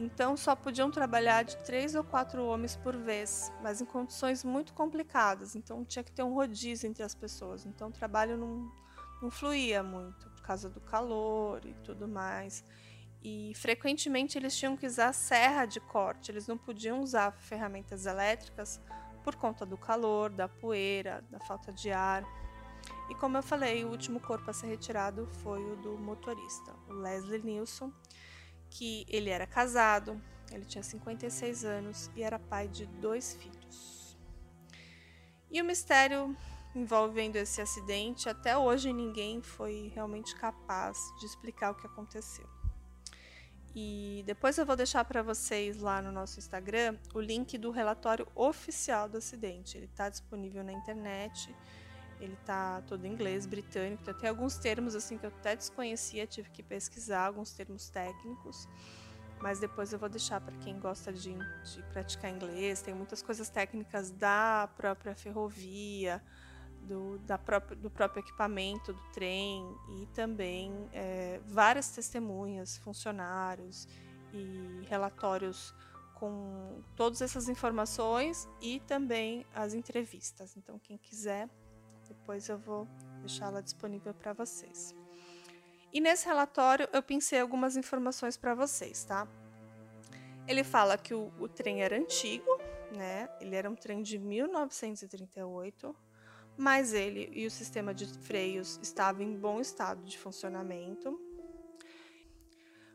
Então 0.00 0.34
só 0.34 0.56
podiam 0.56 0.90
trabalhar 0.90 1.42
de 1.44 1.58
três 1.58 1.94
ou 1.94 2.02
quatro 2.02 2.42
homens 2.46 2.74
por 2.74 2.96
vez, 2.96 3.52
mas 3.62 3.82
em 3.82 3.84
condições 3.84 4.42
muito 4.42 4.72
complicadas. 4.72 5.54
Então 5.54 5.84
tinha 5.84 6.02
que 6.02 6.10
ter 6.10 6.22
um 6.22 6.32
rodízio 6.32 6.88
entre 6.88 7.02
as 7.02 7.14
pessoas. 7.14 7.66
Então 7.66 7.88
o 7.88 7.92
trabalho 7.92 8.34
não, 8.38 8.72
não 9.20 9.30
fluía 9.30 9.82
muito 9.82 10.30
por 10.30 10.40
causa 10.40 10.70
do 10.70 10.80
calor 10.80 11.66
e 11.66 11.74
tudo 11.84 12.08
mais. 12.08 12.64
E 13.22 13.52
frequentemente 13.54 14.38
eles 14.38 14.56
tinham 14.56 14.74
que 14.74 14.86
usar 14.86 15.12
serra 15.12 15.66
de 15.66 15.78
corte, 15.80 16.32
eles 16.32 16.46
não 16.46 16.56
podiam 16.56 17.02
usar 17.02 17.32
ferramentas 17.32 18.06
elétricas 18.06 18.80
por 19.22 19.36
conta 19.36 19.66
do 19.66 19.76
calor, 19.76 20.30
da 20.30 20.48
poeira, 20.48 21.22
da 21.30 21.38
falta 21.40 21.70
de 21.70 21.92
ar. 21.92 22.24
E 23.10 23.14
como 23.16 23.36
eu 23.36 23.42
falei, 23.42 23.84
o 23.84 23.90
último 23.90 24.18
corpo 24.18 24.50
a 24.50 24.54
ser 24.54 24.68
retirado 24.68 25.28
foi 25.42 25.62
o 25.62 25.76
do 25.76 25.98
motorista, 25.98 26.74
o 26.88 26.94
Leslie 26.94 27.42
Nilsson, 27.42 27.92
que 28.70 29.04
ele 29.08 29.28
era 29.28 29.46
casado, 29.46 30.20
ele 30.50 30.64
tinha 30.64 30.82
56 30.82 31.64
anos 31.64 32.10
e 32.16 32.22
era 32.22 32.38
pai 32.38 32.68
de 32.68 32.86
dois 32.86 33.34
filhos. 33.34 34.16
E 35.50 35.60
o 35.60 35.64
mistério 35.64 36.36
envolvendo 36.74 37.36
esse 37.36 37.60
acidente, 37.60 38.28
até 38.28 38.56
hoje 38.56 38.92
ninguém 38.92 39.42
foi 39.42 39.90
realmente 39.94 40.34
capaz 40.36 40.96
de 41.18 41.26
explicar 41.26 41.72
o 41.72 41.74
que 41.74 41.86
aconteceu. 41.86 42.48
E 43.74 44.22
depois 44.26 44.58
eu 44.58 44.66
vou 44.66 44.74
deixar 44.74 45.04
para 45.04 45.22
vocês 45.22 45.78
lá 45.78 46.02
no 46.02 46.10
nosso 46.10 46.38
Instagram 46.38 46.96
o 47.14 47.20
link 47.20 47.56
do 47.56 47.70
relatório 47.70 48.26
oficial 48.34 49.08
do 49.08 49.18
acidente. 49.18 49.76
Ele 49.76 49.86
está 49.86 50.08
disponível 50.08 50.64
na 50.64 50.72
internet. 50.72 51.54
Ele 52.20 52.34
está 52.34 52.82
todo 52.82 53.04
em 53.04 53.12
inglês, 53.12 53.46
britânico. 53.46 54.12
Tem 54.14 54.28
alguns 54.28 54.56
termos 54.58 54.94
assim 54.94 55.16
que 55.16 55.26
eu 55.26 55.30
até 55.30 55.56
desconhecia, 55.56 56.26
tive 56.26 56.50
que 56.50 56.62
pesquisar 56.62 57.26
alguns 57.26 57.52
termos 57.52 57.88
técnicos. 57.88 58.68
Mas 59.40 59.58
depois 59.58 59.90
eu 59.92 59.98
vou 59.98 60.08
deixar 60.08 60.40
para 60.40 60.54
quem 60.58 60.78
gosta 60.78 61.12
de, 61.12 61.32
de 61.34 61.82
praticar 61.90 62.30
inglês. 62.30 62.82
Tem 62.82 62.92
muitas 62.92 63.22
coisas 63.22 63.48
técnicas 63.48 64.10
da 64.10 64.68
própria 64.76 65.14
ferrovia, 65.14 66.22
do, 66.82 67.18
da 67.20 67.38
própria, 67.38 67.76
do 67.76 67.90
próprio 67.90 68.20
equipamento 68.20 68.92
do 68.92 69.02
trem 69.12 69.64
e 69.88 70.06
também 70.14 70.88
é, 70.92 71.40
várias 71.46 71.90
testemunhas, 71.90 72.76
funcionários 72.78 73.88
e 74.32 74.84
relatórios 74.88 75.74
com 76.14 76.82
todas 76.94 77.22
essas 77.22 77.48
informações 77.48 78.46
e 78.60 78.78
também 78.80 79.46
as 79.54 79.72
entrevistas. 79.72 80.54
Então, 80.56 80.78
quem 80.78 80.98
quiser, 80.98 81.48
depois 82.10 82.48
eu 82.48 82.58
vou 82.58 82.86
deixá-la 83.20 83.60
disponível 83.60 84.12
para 84.12 84.32
vocês. 84.32 84.94
E 85.92 86.00
nesse 86.00 86.26
relatório 86.26 86.88
eu 86.92 87.02
pensei 87.02 87.40
algumas 87.40 87.76
informações 87.76 88.36
para 88.36 88.54
vocês, 88.54 89.04
tá? 89.04 89.26
Ele 90.46 90.62
fala 90.62 90.98
que 90.98 91.14
o, 91.14 91.32
o 91.38 91.48
trem 91.48 91.82
era 91.82 91.96
antigo, 91.96 92.50
né? 92.94 93.28
Ele 93.40 93.56
era 93.56 93.70
um 93.70 93.74
trem 93.74 94.02
de 94.02 94.18
1938 94.18 95.96
mas 96.60 96.92
ele 96.92 97.30
e 97.32 97.46
o 97.46 97.50
sistema 97.50 97.94
de 97.94 98.04
freios 98.06 98.78
estavam 98.82 99.22
em 99.22 99.34
bom 99.34 99.62
estado 99.62 100.04
de 100.04 100.18
funcionamento. 100.18 101.18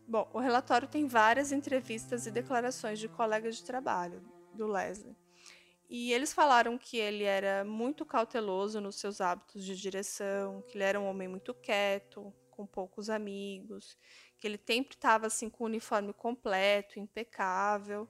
Bom, 0.07 0.29
o 0.34 0.39
relatório 0.39 0.88
tem 0.88 1.07
várias 1.07 1.51
entrevistas 1.51 2.27
e 2.27 2.31
declarações 2.31 3.00
de 3.00 3.07
colegas 3.07 3.55
de 3.55 3.63
trabalho 3.63 4.22
do 4.53 4.67
Leslie. 4.67 5.17
E 5.89 6.11
eles 6.11 6.33
falaram 6.33 6.77
que 6.77 6.97
ele 6.97 7.23
era 7.23 7.63
muito 7.63 8.05
cauteloso 8.05 8.81
nos 8.81 8.95
seus 8.95 9.21
hábitos 9.21 9.63
de 9.63 9.75
direção, 9.75 10.61
que 10.63 10.77
ele 10.77 10.83
era 10.83 10.99
um 10.99 11.05
homem 11.05 11.27
muito 11.27 11.53
quieto, 11.53 12.33
com 12.49 12.65
poucos 12.65 13.09
amigos, 13.09 13.97
que 14.37 14.47
ele 14.47 14.59
sempre 14.65 14.95
estava 14.95 15.27
assim 15.27 15.49
com 15.49 15.63
o 15.65 15.67
uniforme 15.67 16.13
completo, 16.13 16.99
impecável 16.99 18.09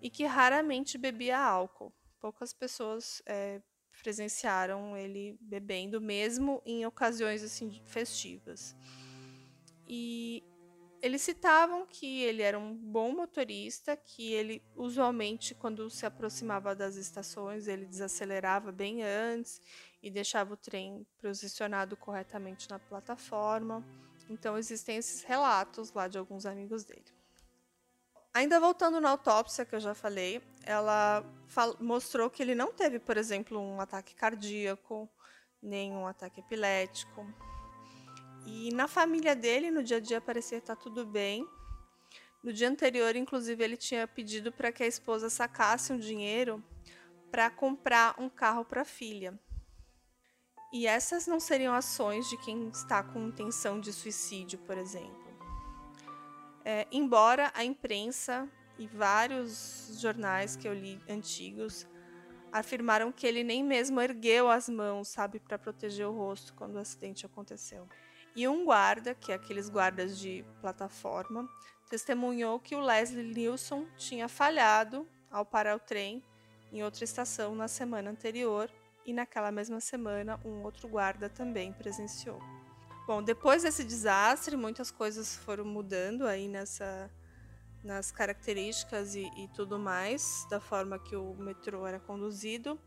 e 0.00 0.10
que 0.10 0.24
raramente 0.24 0.98
bebia 0.98 1.38
álcool. 1.38 1.92
Poucas 2.18 2.52
pessoas 2.52 3.22
é, 3.26 3.60
presenciaram 4.02 4.96
ele 4.96 5.36
bebendo, 5.40 6.00
mesmo 6.00 6.62
em 6.64 6.84
ocasiões 6.86 7.42
assim 7.42 7.80
festivas. 7.84 8.74
E 9.86 10.42
eles 11.02 11.20
citavam 11.20 11.84
que 11.84 12.22
ele 12.22 12.42
era 12.42 12.56
um 12.56 12.72
bom 12.72 13.12
motorista, 13.12 13.96
que 13.96 14.32
ele 14.32 14.62
usualmente, 14.76 15.52
quando 15.52 15.90
se 15.90 16.06
aproximava 16.06 16.76
das 16.76 16.94
estações, 16.94 17.66
ele 17.66 17.84
desacelerava 17.84 18.70
bem 18.70 19.02
antes 19.02 19.60
e 20.00 20.08
deixava 20.08 20.54
o 20.54 20.56
trem 20.56 21.04
posicionado 21.20 21.96
corretamente 21.96 22.70
na 22.70 22.78
plataforma. 22.78 23.84
Então 24.30 24.56
existem 24.56 24.96
esses 24.96 25.24
relatos 25.24 25.92
lá 25.92 26.06
de 26.06 26.18
alguns 26.18 26.46
amigos 26.46 26.84
dele. 26.84 27.12
Ainda 28.32 28.60
voltando 28.60 29.00
na 29.00 29.10
autópsia 29.10 29.64
que 29.64 29.74
eu 29.74 29.80
já 29.80 29.94
falei, 29.94 30.40
ela 30.62 31.24
mostrou 31.80 32.30
que 32.30 32.42
ele 32.42 32.54
não 32.54 32.72
teve, 32.72 33.00
por 33.00 33.16
exemplo, 33.16 33.58
um 33.58 33.80
ataque 33.80 34.14
cardíaco, 34.14 35.10
nem 35.60 35.92
um 35.92 36.06
ataque 36.06 36.38
epilético. 36.38 37.26
E 38.46 38.72
na 38.72 38.88
família 38.88 39.34
dele, 39.34 39.70
no 39.70 39.82
dia 39.82 39.98
a 39.98 40.00
dia, 40.00 40.20
parecia 40.20 40.58
estar 40.58 40.76
tudo 40.76 41.06
bem. 41.06 41.46
No 42.42 42.52
dia 42.52 42.68
anterior, 42.68 43.14
inclusive, 43.14 43.62
ele 43.62 43.76
tinha 43.76 44.06
pedido 44.06 44.50
para 44.50 44.72
que 44.72 44.82
a 44.82 44.86
esposa 44.86 45.30
sacasse 45.30 45.92
um 45.92 45.98
dinheiro 45.98 46.62
para 47.30 47.48
comprar 47.50 48.14
um 48.18 48.28
carro 48.28 48.64
para 48.64 48.82
a 48.82 48.84
filha. 48.84 49.38
E 50.72 50.86
essas 50.86 51.26
não 51.26 51.38
seriam 51.38 51.74
ações 51.74 52.28
de 52.28 52.36
quem 52.38 52.68
está 52.68 53.02
com 53.02 53.28
intenção 53.28 53.80
de 53.80 53.92
suicídio, 53.92 54.58
por 54.60 54.76
exemplo. 54.76 55.22
É, 56.64 56.86
embora 56.90 57.50
a 57.54 57.64
imprensa 57.64 58.48
e 58.78 58.86
vários 58.86 59.98
jornais 60.00 60.56
que 60.56 60.66
eu 60.66 60.72
li 60.72 61.00
antigos 61.08 61.86
afirmaram 62.50 63.12
que 63.12 63.26
ele 63.26 63.42
nem 63.42 63.62
mesmo 63.64 64.00
ergueu 64.00 64.50
as 64.50 64.68
mãos, 64.68 65.08
sabe, 65.08 65.40
para 65.40 65.58
proteger 65.58 66.06
o 66.06 66.12
rosto 66.12 66.54
quando 66.54 66.74
o 66.74 66.78
acidente 66.78 67.24
aconteceu. 67.24 67.88
E 68.34 68.48
um 68.48 68.64
guarda, 68.64 69.14
que 69.14 69.30
é 69.30 69.34
aqueles 69.34 69.68
guardas 69.68 70.18
de 70.18 70.44
plataforma, 70.60 71.48
testemunhou 71.90 72.58
que 72.58 72.74
o 72.74 72.80
Leslie 72.80 73.34
Nilsson 73.34 73.86
tinha 73.96 74.28
falhado 74.28 75.06
ao 75.30 75.44
parar 75.44 75.76
o 75.76 75.80
trem 75.80 76.24
em 76.72 76.82
outra 76.82 77.04
estação 77.04 77.54
na 77.54 77.68
semana 77.68 78.10
anterior 78.10 78.70
e 79.04 79.12
naquela 79.12 79.52
mesma 79.52 79.80
semana 79.80 80.40
um 80.44 80.62
outro 80.62 80.88
guarda 80.88 81.28
também 81.28 81.72
presenciou. 81.72 82.40
Bom, 83.06 83.22
depois 83.22 83.62
desse 83.64 83.84
desastre, 83.84 84.56
muitas 84.56 84.90
coisas 84.90 85.36
foram 85.36 85.64
mudando 85.64 86.26
aí 86.26 86.48
nessa 86.48 87.10
nas 87.82 88.12
características 88.12 89.16
e, 89.16 89.28
e 89.36 89.48
tudo 89.48 89.76
mais 89.78 90.46
da 90.48 90.60
forma 90.60 90.98
que 91.00 91.16
o 91.16 91.34
metrô 91.34 91.84
era 91.84 91.98
conduzido. 91.98 92.78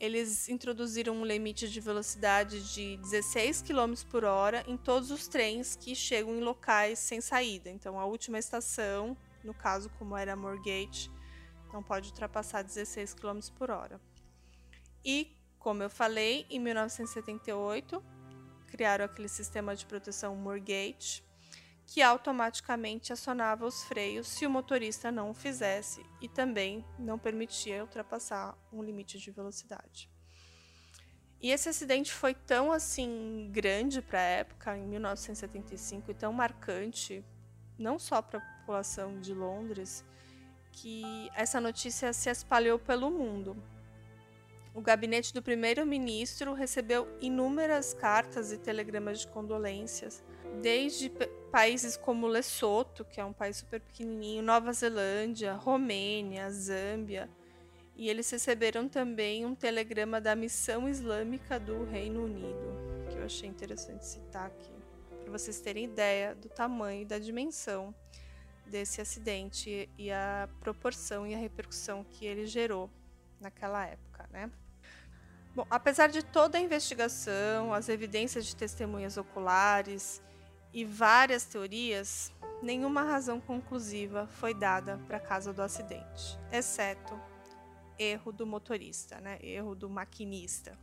Eles 0.00 0.48
introduziram 0.48 1.14
um 1.14 1.24
limite 1.24 1.68
de 1.68 1.80
velocidade 1.80 2.72
de 2.72 2.96
16 2.98 3.62
km 3.62 3.94
por 4.08 4.24
hora 4.24 4.64
em 4.68 4.76
todos 4.76 5.10
os 5.10 5.26
trens 5.26 5.74
que 5.74 5.94
chegam 5.94 6.36
em 6.36 6.40
locais 6.40 7.00
sem 7.00 7.20
saída. 7.20 7.68
Então, 7.68 7.98
a 7.98 8.04
última 8.04 8.38
estação, 8.38 9.16
no 9.42 9.52
caso, 9.52 9.90
como 9.98 10.16
era 10.16 10.36
Moorgate, 10.36 11.10
não 11.72 11.82
pode 11.82 12.10
ultrapassar 12.10 12.62
16 12.62 13.14
km 13.14 13.40
por 13.56 13.70
hora. 13.70 14.00
E, 15.04 15.36
como 15.58 15.82
eu 15.82 15.90
falei, 15.90 16.46
em 16.48 16.60
1978, 16.60 18.02
criaram 18.68 19.04
aquele 19.04 19.28
sistema 19.28 19.74
de 19.74 19.84
proteção 19.84 20.36
Moorgate, 20.36 21.24
que 21.88 22.02
automaticamente 22.02 23.14
acionava 23.14 23.64
os 23.64 23.82
freios 23.82 24.28
se 24.28 24.44
o 24.46 24.50
motorista 24.50 25.10
não 25.10 25.30
o 25.30 25.34
fizesse 25.34 26.04
e 26.20 26.28
também 26.28 26.84
não 26.98 27.18
permitia 27.18 27.82
ultrapassar 27.82 28.54
um 28.70 28.82
limite 28.82 29.18
de 29.18 29.30
velocidade. 29.30 30.10
E 31.40 31.50
esse 31.50 31.66
acidente 31.70 32.12
foi 32.12 32.34
tão 32.34 32.70
assim 32.70 33.48
grande 33.50 34.02
para 34.02 34.18
a 34.18 34.22
época, 34.22 34.76
em 34.76 34.86
1975, 34.86 36.10
e 36.10 36.14
tão 36.14 36.30
marcante, 36.30 37.24
não 37.78 37.98
só 37.98 38.20
para 38.20 38.38
a 38.38 38.58
população 38.58 39.18
de 39.18 39.32
Londres, 39.32 40.04
que 40.70 41.30
essa 41.34 41.58
notícia 41.58 42.12
se 42.12 42.28
espalhou 42.28 42.78
pelo 42.78 43.10
mundo. 43.10 43.56
o 44.74 44.80
gabinete 44.80 45.32
do 45.32 45.42
primeiro-ministro 45.42 46.52
recebeu 46.52 47.08
inúmeras 47.20 47.94
cartas 47.94 48.52
e 48.52 48.58
telegramas 48.58 49.20
de 49.20 49.26
condolências, 49.28 50.22
desde 50.60 51.10
países 51.50 51.96
como 51.96 52.26
Lesoto, 52.26 53.04
que 53.04 53.20
é 53.20 53.24
um 53.24 53.32
país 53.32 53.56
super 53.56 53.80
pequenininho, 53.80 54.42
Nova 54.42 54.72
Zelândia, 54.72 55.54
Romênia, 55.54 56.50
Zâmbia, 56.50 57.28
e 57.96 58.08
eles 58.08 58.30
receberam 58.30 58.88
também 58.88 59.44
um 59.44 59.54
telegrama 59.54 60.20
da 60.20 60.36
Missão 60.36 60.88
Islâmica 60.88 61.58
do 61.58 61.84
Reino 61.84 62.24
Unido, 62.24 63.08
que 63.10 63.16
eu 63.16 63.24
achei 63.24 63.48
interessante 63.48 64.06
citar 64.06 64.46
aqui, 64.46 64.72
para 65.20 65.32
vocês 65.32 65.60
terem 65.60 65.84
ideia 65.84 66.34
do 66.34 66.48
tamanho 66.48 67.02
e 67.02 67.04
da 67.04 67.18
dimensão 67.18 67.94
desse 68.66 69.00
acidente 69.00 69.88
e 69.98 70.10
a 70.12 70.48
proporção 70.60 71.26
e 71.26 71.34
a 71.34 71.38
repercussão 71.38 72.04
que 72.04 72.26
ele 72.26 72.46
gerou 72.46 72.90
naquela 73.40 73.84
época, 73.86 74.28
né? 74.30 74.50
Bom, 75.54 75.66
apesar 75.70 76.08
de 76.08 76.22
toda 76.22 76.56
a 76.56 76.60
investigação, 76.60 77.72
as 77.74 77.88
evidências 77.88 78.46
de 78.46 78.54
testemunhas 78.54 79.16
oculares 79.16 80.22
e 80.72 80.84
várias 80.84 81.44
teorias, 81.44 82.32
nenhuma 82.62 83.02
razão 83.02 83.40
conclusiva 83.40 84.26
foi 84.26 84.52
dada 84.54 84.98
para 85.06 85.16
a 85.16 85.20
causa 85.20 85.52
do 85.52 85.62
acidente, 85.62 86.38
exceto 86.52 87.18
erro 87.98 88.32
do 88.32 88.46
motorista, 88.46 89.20
né? 89.20 89.38
erro 89.42 89.74
do 89.74 89.88
maquinista. 89.90 90.78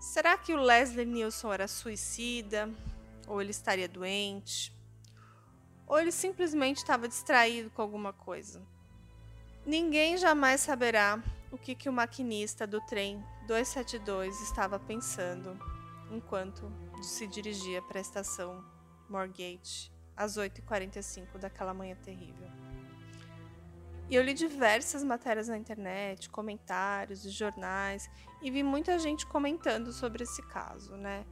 Será 0.00 0.36
que 0.36 0.52
o 0.52 0.60
Leslie 0.60 1.06
Nielsen 1.06 1.52
era 1.52 1.68
suicida? 1.68 2.68
Ou 3.26 3.40
ele 3.40 3.52
estaria 3.52 3.88
doente? 3.88 4.76
Ou 5.86 5.98
ele 5.98 6.10
simplesmente 6.10 6.78
estava 6.78 7.06
distraído 7.08 7.70
com 7.70 7.80
alguma 7.80 8.12
coisa? 8.12 8.60
Ninguém 9.64 10.18
jamais 10.18 10.60
saberá 10.60 11.22
o 11.52 11.56
que, 11.56 11.74
que 11.74 11.88
o 11.88 11.92
maquinista 11.92 12.66
do 12.66 12.80
trem 12.80 13.24
272 13.46 14.40
estava 14.42 14.78
pensando 14.78 15.56
enquanto 16.14 16.70
se 17.02 17.26
dirigia 17.26 17.82
para 17.82 17.98
a 17.98 18.00
estação 18.00 18.64
Moorgate 19.08 19.92
às 20.16 20.36
8h45 20.36 21.38
daquela 21.38 21.74
manhã 21.74 21.96
terrível. 21.96 22.48
E 24.08 24.14
eu 24.14 24.22
li 24.22 24.34
diversas 24.34 25.02
matérias 25.02 25.48
na 25.48 25.56
internet, 25.56 26.28
comentários 26.28 27.22
de 27.22 27.30
jornais 27.30 28.10
e 28.42 28.50
vi 28.50 28.62
muita 28.62 28.98
gente 28.98 29.26
comentando 29.26 29.92
sobre 29.92 30.24
esse 30.24 30.42
caso, 30.42 30.96
né? 30.96 31.24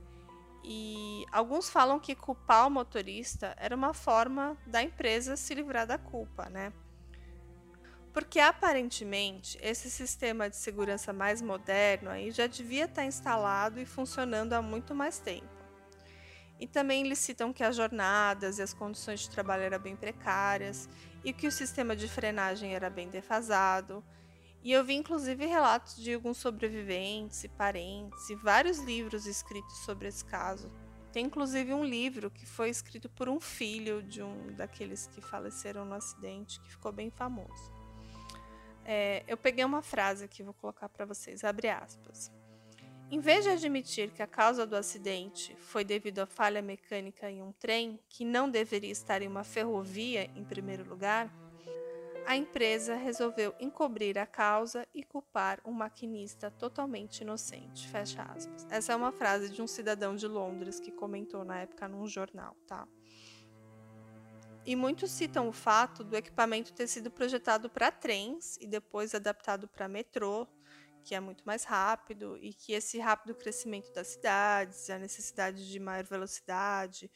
E 0.65 1.25
alguns 1.33 1.69
falam 1.69 1.99
que 1.99 2.15
culpar 2.15 2.67
o 2.67 2.71
motorista 2.71 3.55
era 3.59 3.75
uma 3.75 3.93
forma 3.95 4.57
da 4.67 4.83
empresa 4.83 5.37
se 5.37 5.55
livrar 5.55 5.87
da 5.87 5.99
culpa, 5.99 6.49
né? 6.49 6.73
Porque 8.13 8.41
aparentemente 8.41 9.59
esse 9.63 9.89
sistema 9.89 10.51
de 10.51 10.57
segurança 10.57 11.13
mais 11.13 11.41
moderno 11.41 12.11
aí 12.11 12.33
já 12.33 12.47
devia 12.47 12.87
estar 12.87 13.05
instalado 13.05 13.81
e 13.81 13.87
funcionando 13.87 14.53
há 14.53 14.61
muito 14.61 14.95
mais 14.95 15.19
tempo. 15.21 15.49
E 16.59 16.67
também 16.67 17.05
eles 17.05 17.19
citam 17.19 17.53
que 17.53 17.63
as 17.63 17.77
jornadas 17.77 18.59
e 18.59 18.63
as 18.63 18.75
condições 18.75 19.21
de 19.21 19.31
trabalho 19.31 19.63
eram 19.63 19.79
bem 19.79 19.97
precárias 19.97 20.89
e 21.25 21.33
que 21.33 21.47
o 21.47 21.53
sistema 21.53 21.97
de 21.97 22.07
frenagem 22.07 22.75
era 22.75 22.91
bem 22.91 23.09
defasado. 23.09 24.05
E 24.63 24.73
eu 24.73 24.85
vi 24.85 24.95
inclusive 24.95 25.47
relatos 25.47 25.97
de 25.97 26.13
alguns 26.13 26.37
sobreviventes 26.37 27.45
e 27.45 27.49
parentes 27.49 28.29
e 28.29 28.35
vários 28.35 28.79
livros 28.79 29.25
escritos 29.25 29.79
sobre 29.79 30.09
esse 30.09 30.23
caso. 30.25 30.71
Tem 31.13 31.25
inclusive 31.27 31.73
um 31.73 31.85
livro 31.85 32.31
que 32.31 32.45
foi 32.45 32.69
escrito 32.69 33.09
por 33.09 33.29
um 33.29 33.41
filho 33.41 34.03
de 34.03 34.23
um 34.23 34.53
daqueles 34.55 35.07
que 35.07 35.21
faleceram 35.21 35.85
no 35.85 35.95
acidente, 35.95 36.61
que 36.61 36.71
ficou 36.71 36.93
bem 36.93 37.11
famoso. 37.11 37.80
É, 38.93 39.23
eu 39.29 39.37
peguei 39.37 39.65
uma 39.65 39.83
frase 39.83 40.25
aqui, 40.25 40.43
vou 40.43 40.53
colocar 40.53 40.89
para 40.89 41.07
vocês, 41.07 41.45
abre 41.45 41.69
aspas. 41.69 42.29
Em 43.09 43.21
vez 43.21 43.45
de 43.45 43.51
admitir 43.51 44.11
que 44.11 44.21
a 44.21 44.27
causa 44.27 44.67
do 44.67 44.75
acidente 44.75 45.55
foi 45.55 45.85
devido 45.85 46.19
à 46.19 46.27
falha 46.27 46.61
mecânica 46.61 47.31
em 47.31 47.41
um 47.41 47.53
trem 47.53 48.01
que 48.09 48.25
não 48.25 48.51
deveria 48.51 48.91
estar 48.91 49.23
em 49.23 49.29
uma 49.29 49.45
ferrovia 49.45 50.29
em 50.35 50.43
primeiro 50.43 50.89
lugar, 50.89 51.33
a 52.27 52.37
empresa 52.37 52.97
resolveu 52.97 53.55
encobrir 53.61 54.19
a 54.19 54.27
causa 54.27 54.85
e 54.93 55.05
culpar 55.05 55.61
um 55.65 55.71
maquinista 55.71 56.51
totalmente 56.51 57.21
inocente. 57.21 57.87
Fecha 57.87 58.25
aspas. 58.25 58.67
Essa 58.69 58.95
é 58.95 58.97
uma 58.97 59.13
frase 59.13 59.51
de 59.51 59.63
um 59.63 59.69
cidadão 59.69 60.17
de 60.17 60.27
Londres 60.27 60.81
que 60.81 60.91
comentou 60.91 61.45
na 61.45 61.61
época 61.61 61.87
num 61.87 62.09
jornal, 62.09 62.57
tá? 62.67 62.89
E 64.65 64.77
muitos 64.77 65.11
citam 65.11 65.49
o 65.49 65.53
fato 65.53 66.05
do 66.05 66.17
equipamento 66.17 66.73
ter 66.73 66.87
sido 66.87 67.11
projetado 67.11 67.71
para 67.71 67.91
trens 67.91 68.57
e 68.61 68.67
depois 68.67 69.15
adaptado 69.15 69.67
para 69.67 69.89
metrô, 69.89 70.47
que 71.03 71.15
é 71.15 71.21
muito 71.21 71.45
mais 71.47 71.65
rápido, 71.65 72.37
e 72.41 72.53
que 72.53 72.73
esse 72.73 72.99
rápido 72.99 73.35
crescimento 73.35 73.91
das 73.93 74.09
cidades, 74.09 74.91
a 74.91 74.99
necessidade 74.99 75.71
de 75.71 75.81
maior 75.81 76.05
velocidade 76.05 77.11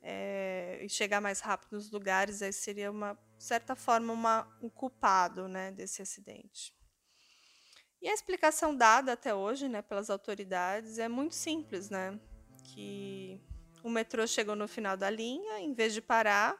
é, 0.00 0.78
e 0.80 0.88
chegar 0.88 1.20
mais 1.20 1.40
rápido 1.40 1.72
nos 1.72 1.90
lugares, 1.90 2.40
aí 2.40 2.52
seria 2.52 2.90
uma 2.90 3.18
certa 3.36 3.74
forma 3.74 4.12
uma, 4.12 4.56
um 4.62 4.68
culpado 4.68 5.48
né, 5.48 5.72
desse 5.72 6.00
acidente. 6.00 6.72
E 8.00 8.08
a 8.08 8.14
explicação 8.14 8.76
dada 8.76 9.12
até 9.12 9.34
hoje 9.34 9.68
né, 9.68 9.82
pelas 9.82 10.08
autoridades 10.08 10.98
é 10.98 11.08
muito 11.08 11.34
simples, 11.34 11.90
né? 11.90 12.20
Que 12.62 13.40
o 13.82 13.90
metrô 13.90 14.26
chegou 14.26 14.54
no 14.54 14.68
final 14.68 14.96
da 14.96 15.10
linha, 15.10 15.58
em 15.58 15.74
vez 15.74 15.92
de 15.92 16.00
parar, 16.00 16.56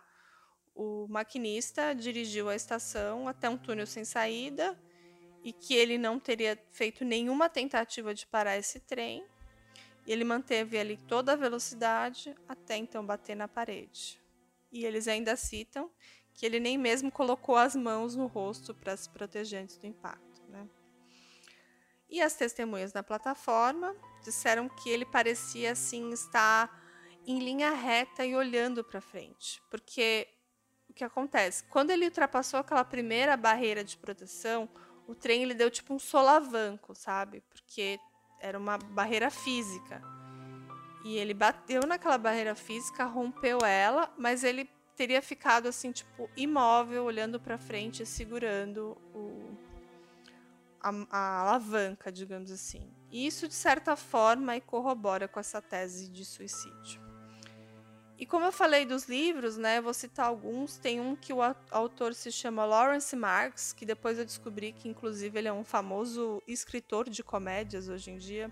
o 0.77 1.07
maquinista 1.09 1.95
dirigiu 1.95 2.51
a 2.51 2.55
estação 2.55 3.27
até 3.27 3.49
um 3.49 3.57
túnel 3.57 3.87
sem 3.87 4.05
saída 4.05 4.79
e 5.43 5.51
que 5.51 5.75
ele 5.75 5.97
não 5.97 6.21
teria 6.21 6.63
feito 6.71 7.05
nenhuma 7.05 7.49
tentativa 7.49 8.13
de 8.13 8.27
parar 8.27 8.59
esse 8.59 8.79
trem. 8.81 9.25
E 10.07 10.13
ele 10.13 10.23
manteve 10.23 10.79
ali 10.79 10.97
toda 10.97 11.33
a 11.33 11.37
velocidade 11.37 12.37
até 12.47 12.77
então 12.77 13.05
bater 13.05 13.35
na 13.35 13.49
parede. 13.49 14.21
E 14.71 14.85
eles 14.85 15.09
ainda 15.09 15.35
citam 15.35 15.91
que 16.35 16.45
ele 16.45 16.61
nem 16.61 16.77
mesmo 16.77 17.11
colocou 17.11 17.57
as 17.57 17.75
mãos 17.75 18.15
no 18.15 18.27
rosto 18.27 18.75
para 18.75 18.97
se 18.97 19.09
proteger 19.09 19.63
antes 19.63 19.79
do 19.79 19.87
impacto. 19.87 20.43
Né? 20.49 20.69
E 22.11 22.21
as 22.21 22.35
testemunhas 22.35 22.93
na 22.93 23.03
plataforma 23.03 23.97
disseram 24.23 24.69
que 24.69 24.91
ele 24.91 25.07
parecia 25.07 25.73
assim 25.73 26.13
estar 26.13 26.85
em 27.27 27.39
linha 27.39 27.71
reta 27.71 28.25
e 28.25 28.37
olhando 28.37 28.85
para 28.85 29.01
frente, 29.01 29.61
porque 29.69 30.29
que 30.97 31.05
acontece? 31.05 31.63
Quando 31.65 31.91
ele 31.91 32.07
ultrapassou 32.07 32.59
aquela 32.59 32.83
primeira 32.83 33.37
barreira 33.37 33.85
de 33.85 33.97
proteção, 33.99 34.69
o 35.07 35.15
trem 35.15 35.43
ele 35.43 35.55
deu 35.55 35.71
tipo 35.71 35.95
um 35.95 35.99
solavanco, 35.99 36.95
sabe? 36.95 37.43
Porque 37.51 38.01
era 38.41 38.59
uma 38.59 38.79
barreira 38.79 39.31
física. 39.31 40.03
E 41.05 41.17
ele 41.17 41.35
bateu 41.35 41.83
naquela 41.87 42.19
barreira 42.19 42.55
física, 42.55 43.05
rompeu 43.05 43.59
ela, 43.65 44.13
mas 44.19 44.43
ele 44.43 44.69
teria 44.97 45.21
ficado 45.21 45.69
assim, 45.69 45.93
tipo, 45.93 46.29
imóvel, 46.37 47.05
olhando 47.05 47.39
para 47.39 47.59
frente, 47.59 48.05
segurando 48.07 48.97
o, 49.15 49.57
a, 50.81 50.91
a, 51.11 51.41
alavanca, 51.43 52.11
digamos 52.11 52.51
assim. 52.51 52.91
Isso, 53.13 53.47
de 53.47 53.55
certa 53.55 53.95
forma, 53.95 54.59
corrobora 54.63 55.29
com 55.29 55.39
essa 55.39 55.61
tese 55.61 56.09
de 56.09 56.25
suicídio. 56.25 57.06
E 58.19 58.25
como 58.25 58.47
eu 58.47 58.53
falei 58.53 58.87
dos 58.87 59.09
livros, 59.09 59.59
né, 59.59 59.81
vou 59.81 59.93
citar 59.93 60.27
alguns. 60.27 60.79
Tem 60.79 61.01
um 61.01 61.15
que 61.15 61.33
o 61.33 61.39
autor 61.71 62.15
se 62.15 62.33
chama 62.33 62.65
Lawrence 62.65 63.15
Marks, 63.15 63.73
que 63.75 63.85
depois 63.85 64.19
eu 64.19 64.25
descobri 64.25 64.73
que 64.73 64.89
inclusive 64.89 65.39
ele 65.39 65.49
é 65.49 65.53
um 65.53 65.65
famoso 65.65 66.43
escritor 66.47 67.11
de 67.11 67.23
comédias 67.23 67.89
hoje 67.89 68.11
em 68.11 68.17
dia. 68.17 68.51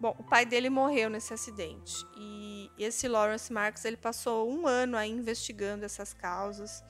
Bom, 0.00 0.14
o 0.18 0.24
pai 0.24 0.44
dele 0.44 0.68
morreu 0.68 1.08
nesse 1.08 1.32
acidente 1.32 2.04
e 2.16 2.68
esse 2.76 3.06
Lawrence 3.06 3.52
Marks 3.52 3.84
ele 3.84 3.96
passou 3.96 4.50
um 4.50 4.66
ano 4.66 4.96
aí 4.96 5.10
investigando 5.10 5.84
essas 5.84 6.12
causas 6.12 6.82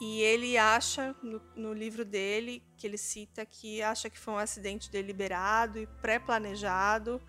e 0.00 0.20
ele 0.22 0.56
acha 0.56 1.14
no, 1.22 1.42
no 1.56 1.72
livro 1.72 2.04
dele 2.04 2.62
que 2.76 2.86
ele 2.86 2.96
cita 2.96 3.44
que 3.44 3.82
acha 3.82 4.08
que 4.08 4.18
foi 4.18 4.34
um 4.34 4.38
acidente 4.38 4.90
deliberado 4.90 5.78
e 5.78 5.86
pré-planejado 6.00 7.20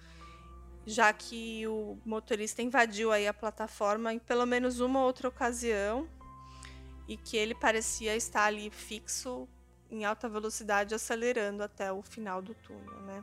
já 0.88 1.12
que 1.12 1.68
o 1.68 2.00
motorista 2.06 2.62
invadiu 2.62 3.12
aí 3.12 3.28
a 3.28 3.34
plataforma 3.34 4.14
em 4.14 4.20
pelo 4.20 4.46
menos 4.46 4.80
uma 4.80 5.04
outra 5.04 5.28
ocasião 5.28 6.08
e 7.06 7.18
que 7.18 7.36
ele 7.36 7.54
parecia 7.54 8.16
estar 8.16 8.46
ali 8.46 8.70
fixo 8.70 9.50
em 9.92 10.06
alta 10.06 10.30
velocidade 10.30 10.96
acelerando 10.96 11.62
até 11.62 11.92
o 11.92 12.02
final 12.02 12.42
do 12.42 12.56
túnel, 12.56 13.02
né? 13.02 13.22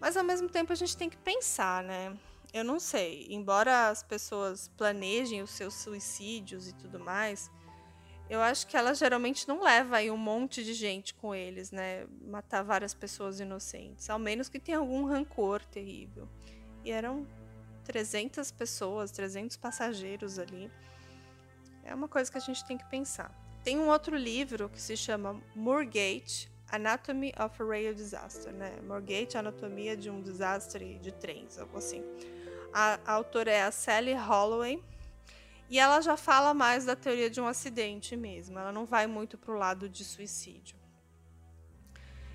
Mas 0.00 0.16
ao 0.16 0.24
mesmo 0.24 0.48
tempo 0.48 0.72
a 0.72 0.76
gente 0.76 0.96
tem 0.96 1.08
que 1.08 1.16
pensar, 1.16 1.84
né? 1.84 2.18
Eu 2.52 2.64
não 2.64 2.80
sei, 2.80 3.28
embora 3.30 3.88
as 3.88 4.02
pessoas 4.02 4.66
planejem 4.76 5.40
os 5.40 5.50
seus 5.50 5.74
suicídios 5.74 6.68
e 6.68 6.74
tudo 6.74 6.98
mais, 6.98 7.48
eu 8.28 8.40
acho 8.40 8.66
que 8.66 8.76
ela 8.76 8.94
geralmente 8.94 9.46
não 9.46 9.62
leva 9.62 9.96
aí 9.96 10.10
um 10.10 10.16
monte 10.16 10.64
de 10.64 10.72
gente 10.72 11.14
com 11.14 11.34
eles, 11.34 11.70
né? 11.70 12.06
Matar 12.22 12.62
várias 12.62 12.94
pessoas 12.94 13.38
inocentes. 13.38 14.08
Ao 14.08 14.18
menos 14.18 14.48
que 14.48 14.58
tenha 14.58 14.78
algum 14.78 15.04
rancor 15.04 15.64
terrível. 15.66 16.28
E 16.82 16.90
eram 16.90 17.26
300 17.84 18.50
pessoas, 18.50 19.10
300 19.10 19.56
passageiros 19.56 20.38
ali. 20.38 20.70
É 21.84 21.94
uma 21.94 22.08
coisa 22.08 22.30
que 22.32 22.38
a 22.38 22.40
gente 22.40 22.64
tem 22.64 22.78
que 22.78 22.84
pensar. 22.86 23.30
Tem 23.62 23.78
um 23.78 23.88
outro 23.88 24.16
livro 24.16 24.70
que 24.70 24.80
se 24.80 24.96
chama 24.96 25.40
Moorgate, 25.54 26.50
Anatomy 26.70 27.32
of 27.38 27.62
a 27.62 27.66
Rail 27.66 27.94
Disaster, 27.94 28.52
né? 28.52 28.80
Morgate, 28.86 29.36
Anatomia 29.36 29.96
de 29.96 30.08
um 30.08 30.22
Desastre 30.22 30.98
de 30.98 31.12
Trens, 31.12 31.58
algo 31.58 31.76
assim. 31.76 32.02
A, 32.72 32.98
a 33.04 33.12
autora 33.12 33.50
é 33.50 33.62
a 33.62 33.70
Sally 33.70 34.14
Holloway 34.14 34.82
e 35.74 35.78
ela 35.80 36.00
já 36.00 36.16
fala 36.16 36.54
mais 36.54 36.84
da 36.84 36.94
teoria 36.94 37.28
de 37.28 37.40
um 37.40 37.48
acidente 37.48 38.16
mesmo. 38.16 38.56
Ela 38.56 38.70
não 38.70 38.86
vai 38.86 39.08
muito 39.08 39.36
para 39.36 39.52
o 39.52 39.58
lado 39.58 39.88
de 39.88 40.04
suicídio. 40.04 40.76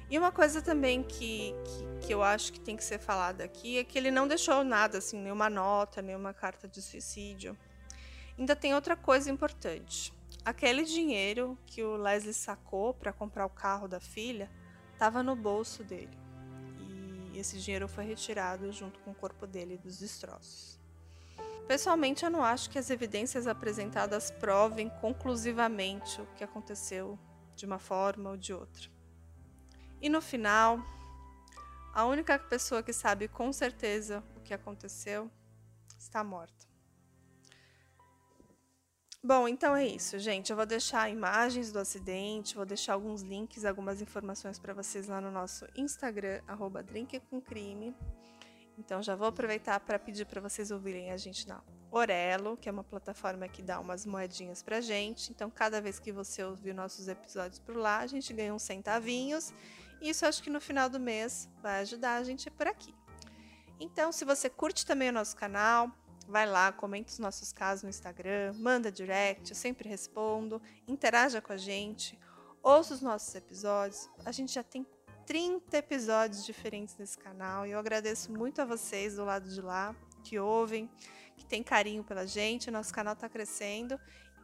E 0.10 0.20
uma 0.20 0.30
coisa 0.30 0.62
também 0.62 1.02
que, 1.04 1.56
que, 1.64 2.08
que, 2.08 2.14
eu 2.14 2.22
acho 2.22 2.52
que 2.52 2.60
tem 2.60 2.76
que 2.76 2.84
ser 2.84 3.00
falada 3.00 3.46
aqui 3.46 3.78
é 3.78 3.84
que 3.86 3.98
ele 3.98 4.12
não 4.12 4.28
deixou 4.28 4.62
nada, 4.66 4.98
assim, 4.98 5.18
nenhuma 5.18 5.50
nota, 5.50 6.02
nenhuma 6.02 6.34
carta 6.34 6.68
de 6.68 6.82
suicídio. 6.82 7.58
Ainda 8.38 8.58
tem 8.58 8.76
outra 8.76 8.98
coisa 8.98 9.32
importante. 9.32 10.14
Aquele 10.44 10.84
dinheiro 10.84 11.58
que 11.66 11.82
o 11.82 11.96
Leslie 11.96 12.34
sacou 12.34 12.94
para 12.94 13.14
comprar 13.14 13.46
o 13.46 13.50
carro 13.50 13.88
da 13.88 14.02
filha 14.02 14.52
estava 14.92 15.24
no 15.24 15.34
bolso 15.34 15.82
dele. 15.82 16.20
E 17.32 17.40
esse 17.40 17.58
dinheiro 17.58 17.88
foi 17.88 18.04
retirado 18.04 18.70
junto 18.74 19.00
com 19.00 19.12
o 19.12 19.16
corpo 19.16 19.48
dele 19.48 19.78
dos 19.78 19.98
destroços. 19.98 20.79
Pessoalmente, 21.68 22.26
eu 22.26 22.32
não 22.32 22.44
acho 22.44 22.70
que 22.70 22.80
as 22.80 22.90
evidências 22.90 23.46
apresentadas 23.46 24.32
provem 24.32 24.90
conclusivamente 25.02 26.20
o 26.20 26.26
que 26.36 26.44
aconteceu 26.44 27.18
de 27.56 27.66
uma 27.66 27.78
forma 27.78 28.32
ou 28.32 28.38
de 28.38 28.54
outra. 28.54 28.90
E 30.02 30.10
no 30.10 30.22
final, 30.22 30.80
a 31.94 32.06
única 32.06 32.40
pessoa 32.40 32.82
que 32.82 32.94
sabe 32.94 33.28
com 33.28 33.52
certeza 33.54 34.24
o 34.36 34.40
que 34.40 34.54
aconteceu 34.54 35.30
está 36.00 36.24
morta. 36.24 36.68
Bom, 39.22 39.50
então 39.50 39.76
é 39.76 39.86
isso, 39.86 40.18
gente. 40.18 40.50
Eu 40.50 40.56
vou 40.56 40.66
deixar 40.66 41.10
imagens 41.10 41.74
do 41.74 41.80
acidente, 41.80 42.56
vou 42.56 42.66
deixar 42.66 42.94
alguns 42.94 43.22
links, 43.22 43.66
algumas 43.66 44.02
informações 44.02 44.58
para 44.58 44.74
vocês 44.74 45.10
lá 45.10 45.20
no 45.20 45.30
nosso 45.30 45.68
Instagram, 45.76 46.42
arroba 46.48 46.82
Então 48.80 49.04
já 49.04 49.16
vou 49.16 49.28
aproveitar 49.28 49.80
para 49.80 50.00
pedir 50.00 50.26
para 50.26 50.42
vocês 50.42 50.72
ouvirem 50.72 51.12
a 51.12 51.18
gente 51.18 51.48
na 51.48 51.62
Orelo, 51.92 52.58
que 52.58 52.68
é 52.68 52.72
uma 52.72 52.84
plataforma 52.84 53.48
que 53.48 53.62
dá 53.62 53.80
umas 53.80 54.06
moedinhas 54.06 54.64
pra 54.64 54.80
gente. 54.80 55.32
Então, 55.32 55.50
cada 55.50 55.82
vez 55.82 56.00
que 56.00 56.12
você 56.12 56.44
ouvir 56.44 56.74
nossos 56.74 57.08
episódios 57.08 57.60
por 57.60 57.76
lá, 57.76 58.00
a 58.00 58.08
gente 58.08 58.32
ganha 58.32 58.54
uns 58.54 58.62
centavinhos 58.62 59.54
isso 60.02 60.26
acho 60.26 60.42
que 60.42 60.50
no 60.50 60.62
final 60.62 60.90
do 60.90 61.00
mês 61.00 61.50
vai 61.62 61.82
ajudar 61.82 62.16
a 62.16 62.24
gente 62.24 62.50
por 62.50 62.68
aqui. 62.68 62.96
Então, 63.80 64.12
se 64.12 64.24
você 64.24 64.50
curte 64.50 64.86
também 64.86 65.10
o 65.10 65.14
nosso 65.14 65.36
canal, 65.36 65.92
vai 66.28 66.46
lá, 66.46 66.72
comenta 66.72 67.12
os 67.12 67.20
nossos 67.20 67.52
casos 67.52 67.84
no 67.84 67.90
Instagram, 67.90 68.54
manda 68.58 68.92
direct, 68.92 69.50
eu 69.50 69.56
sempre 69.56 69.90
respondo, 69.90 70.62
interaja 70.88 71.42
com 71.42 71.52
a 71.52 71.58
gente, 71.58 72.18
ouça 72.64 72.94
os 72.94 73.02
nossos 73.02 73.34
episódios. 73.36 74.10
A 74.26 74.32
gente 74.32 74.54
já 74.54 74.64
tem 74.64 74.86
30 75.30 75.78
episódios 75.78 76.44
diferentes 76.44 76.98
nesse 76.98 77.16
canal 77.16 77.64
e 77.64 77.70
eu 77.70 77.78
agradeço 77.78 78.32
muito 78.32 78.64
a 78.64 78.66
vocês 78.66 79.16
do 79.16 79.24
lado 79.24 79.48
de 79.48 79.62
lá 79.62 79.96
que 80.24 80.40
ouvem, 80.40 80.90
que 81.38 81.46
tem 81.46 81.62
carinho 81.62 82.04
pela 82.04 82.26
gente. 82.26 82.70
O 82.70 82.72
nosso 82.72 82.92
canal 82.92 83.14
está 83.14 83.30
crescendo 83.30 84.00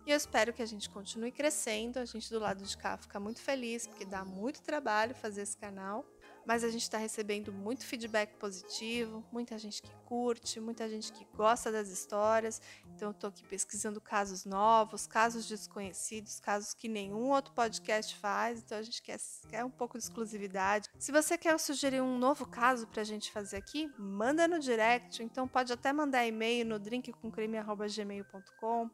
e 0.06 0.12
eu 0.12 0.15
espero 0.15 0.54
que 0.54 0.62
a 0.62 0.65
gente 0.67 0.88
continue 0.88 1.32
crescendo. 1.32 1.98
A 1.98 2.06
gente 2.06 2.30
do 2.30 2.38
lado 2.38 2.63
de 2.63 2.78
cá 2.78 2.98
fica 2.98 3.19
muito 3.19 3.41
feliz, 3.41 3.88
porque 3.88 4.06
dá 4.06 4.24
muito 4.24 4.62
trabalho 4.62 5.15
fazer 5.15 5.41
esse 5.41 5.58
canal. 5.58 6.06
Mas 6.45 6.63
a 6.63 6.69
gente 6.69 6.84
está 6.84 6.97
recebendo 6.97 7.51
muito 7.51 7.86
feedback 7.86 8.36
positivo, 8.36 9.25
muita 9.31 9.58
gente 9.58 9.81
que 9.81 9.89
curte, 10.05 10.60
muita 10.60 10.88
gente 10.88 11.12
que 11.12 11.25
gosta 11.36 11.71
das 11.71 11.89
histórias. 11.89 12.62
Então, 12.93 13.08
eu 13.10 13.12
estou 13.12 13.29
aqui 13.29 13.43
pesquisando 13.43 13.99
casos 13.99 14.45
novos, 14.45 15.08
casos 15.08 15.47
desconhecidos, 15.47 16.39
casos 16.39 16.73
que 16.73 16.88
nenhum 16.88 17.31
outro 17.31 17.51
podcast 17.53 18.15
faz. 18.17 18.60
Então, 18.60 18.77
a 18.77 18.84
gente 18.84 19.01
quer, 19.01 19.17
quer 19.49 19.65
um 19.65 19.71
pouco 19.71 19.97
de 19.97 20.03
exclusividade. 20.03 20.89
Se 20.99 21.12
você 21.12 21.38
quer 21.38 21.58
sugerir 21.60 22.01
um 22.01 22.17
novo 22.17 22.45
caso 22.45 22.88
para 22.88 23.01
a 23.01 23.05
gente 23.05 23.31
fazer 23.31 23.58
aqui, 23.58 23.91
manda 23.97 24.47
no 24.47 24.60
direct. 24.60 25.23
Então, 25.23 25.47
pode 25.47 25.73
até 25.73 25.91
mandar 25.91 26.27
e-mail 26.27 26.65
no 26.65 26.77
drinkcomcrime.gmail.com 26.77 28.91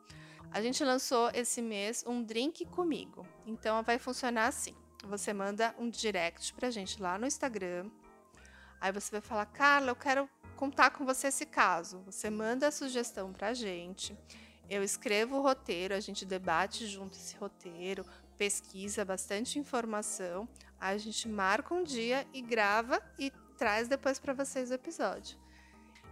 a 0.54 0.62
gente 0.62 0.84
lançou 0.84 1.32
esse 1.34 1.62
mês 1.62 2.04
um 2.06 2.22
drink 2.22 2.66
comigo. 2.66 3.26
Então 3.46 3.82
vai 3.84 3.98
funcionar 3.98 4.48
assim: 4.48 4.76
você 5.08 5.34
manda 5.34 5.76
um 5.78 5.90
direct 5.90 6.54
pra 6.54 6.70
gente 6.70 7.02
lá 7.02 7.18
no 7.18 7.26
Instagram. 7.26 7.90
Aí 8.80 8.92
você 8.92 9.12
vai 9.12 9.22
falar, 9.22 9.46
Carla, 9.46 9.92
eu 9.92 9.96
quero 9.96 10.30
contar 10.56 10.92
com 10.92 11.06
você 11.06 11.28
esse 11.28 11.46
caso. 11.46 12.00
Você 12.06 12.30
manda 12.30 12.68
a 12.68 12.72
sugestão 12.72 13.32
pra 13.32 13.54
gente. 13.54 14.18
Eu 14.70 14.84
escrevo 14.84 15.38
o 15.38 15.42
roteiro, 15.42 15.94
a 15.94 16.00
gente 16.00 16.26
debate 16.26 16.88
junto 16.88 17.18
esse 17.18 17.36
roteiro, 17.36 18.06
pesquisa 18.38 19.04
bastante 19.04 19.60
informação. 19.60 20.48
Aí 20.80 20.96
a 20.96 20.98
gente 20.98 21.28
marca 21.28 21.74
um 21.74 21.84
dia 21.84 22.26
e 22.34 22.42
grava 22.42 23.02
e 23.20 23.32
traz 23.58 23.88
depois 23.88 24.18
para 24.18 24.34
vocês 24.34 24.72
o 24.72 24.74
episódio. 24.74 25.38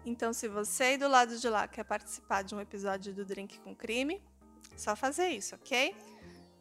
Então, 0.05 0.31
se 0.33 0.47
você 0.47 0.83
aí 0.83 0.97
do 0.97 1.07
lado 1.07 1.37
de 1.37 1.49
lá 1.49 1.67
quer 1.67 1.83
participar 1.83 2.43
de 2.43 2.53
um 2.55 2.61
episódio 2.61 3.13
do 3.13 3.25
Drink 3.25 3.59
com 3.59 3.75
Crime, 3.75 4.21
só 4.75 4.95
fazer 4.95 5.29
isso, 5.29 5.55
ok? 5.55 5.95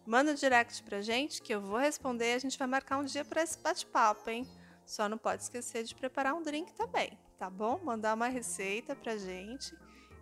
Manda 0.08 0.32
um 0.32 0.34
direct 0.34 0.82
pra 0.84 1.02
gente 1.02 1.42
que 1.42 1.54
eu 1.54 1.60
vou 1.60 1.76
responder 1.76 2.32
e 2.32 2.34
a 2.34 2.38
gente 2.38 2.58
vai 2.58 2.66
marcar 2.66 2.96
um 2.96 3.04
dia 3.04 3.26
para 3.26 3.42
esse 3.42 3.58
bate-papo, 3.58 4.30
hein? 4.30 4.48
Só 4.86 5.06
não 5.06 5.18
pode 5.18 5.42
esquecer 5.42 5.84
de 5.84 5.94
preparar 5.94 6.32
um 6.32 6.42
drink 6.42 6.72
também, 6.72 7.10
tá 7.38 7.50
bom? 7.50 7.78
Mandar 7.84 8.14
uma 8.14 8.26
receita 8.26 8.96
pra 8.96 9.18
gente 9.18 9.76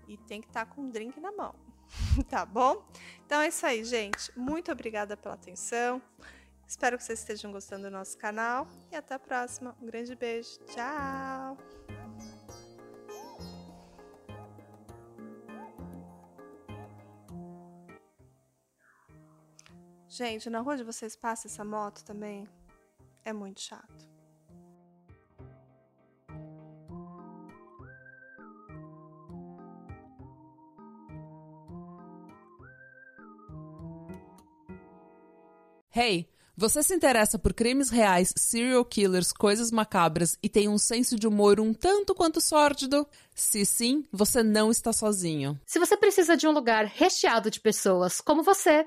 e 0.08 0.16
tem 0.16 0.40
que 0.40 0.48
estar 0.48 0.66
tá 0.66 0.74
com 0.74 0.80
um 0.80 0.90
drink 0.90 1.20
na 1.20 1.30
mão, 1.30 1.54
tá 2.28 2.44
bom? 2.44 2.84
Então 3.24 3.40
é 3.40 3.46
isso 3.46 3.64
aí, 3.64 3.84
gente. 3.84 4.36
Muito 4.36 4.72
obrigada 4.72 5.16
pela 5.16 5.36
atenção. 5.36 6.02
Espero 6.66 6.98
que 6.98 7.04
vocês 7.04 7.20
estejam 7.20 7.52
gostando 7.52 7.84
do 7.84 7.90
nosso 7.92 8.18
canal 8.18 8.66
e 8.90 8.96
até 8.96 9.14
a 9.14 9.20
próxima. 9.20 9.76
Um 9.80 9.86
grande 9.86 10.16
beijo. 10.16 10.58
Tchau! 10.66 11.56
Gente, 20.16 20.48
na 20.48 20.60
rua 20.60 20.72
onde 20.72 20.82
vocês 20.82 21.14
passam 21.14 21.50
essa 21.50 21.62
moto 21.62 22.02
também 22.02 22.48
é 23.22 23.34
muito 23.34 23.60
chato. 23.60 24.08
Hey, 35.94 36.26
você 36.56 36.82
se 36.82 36.94
interessa 36.94 37.38
por 37.38 37.52
crimes 37.52 37.90
reais, 37.90 38.32
serial 38.34 38.86
killers, 38.86 39.34
coisas 39.34 39.70
macabras 39.70 40.38
e 40.42 40.48
tem 40.48 40.66
um 40.66 40.78
senso 40.78 41.16
de 41.18 41.28
humor 41.28 41.60
um 41.60 41.74
tanto 41.74 42.14
quanto 42.14 42.40
sórdido? 42.40 43.06
Se 43.34 43.66
sim, 43.66 44.02
você 44.10 44.42
não 44.42 44.70
está 44.70 44.94
sozinho. 44.94 45.60
Se 45.66 45.78
você 45.78 45.94
precisa 45.94 46.38
de 46.38 46.48
um 46.48 46.52
lugar 46.52 46.86
recheado 46.86 47.50
de 47.50 47.60
pessoas 47.60 48.22
como 48.22 48.42
você, 48.42 48.86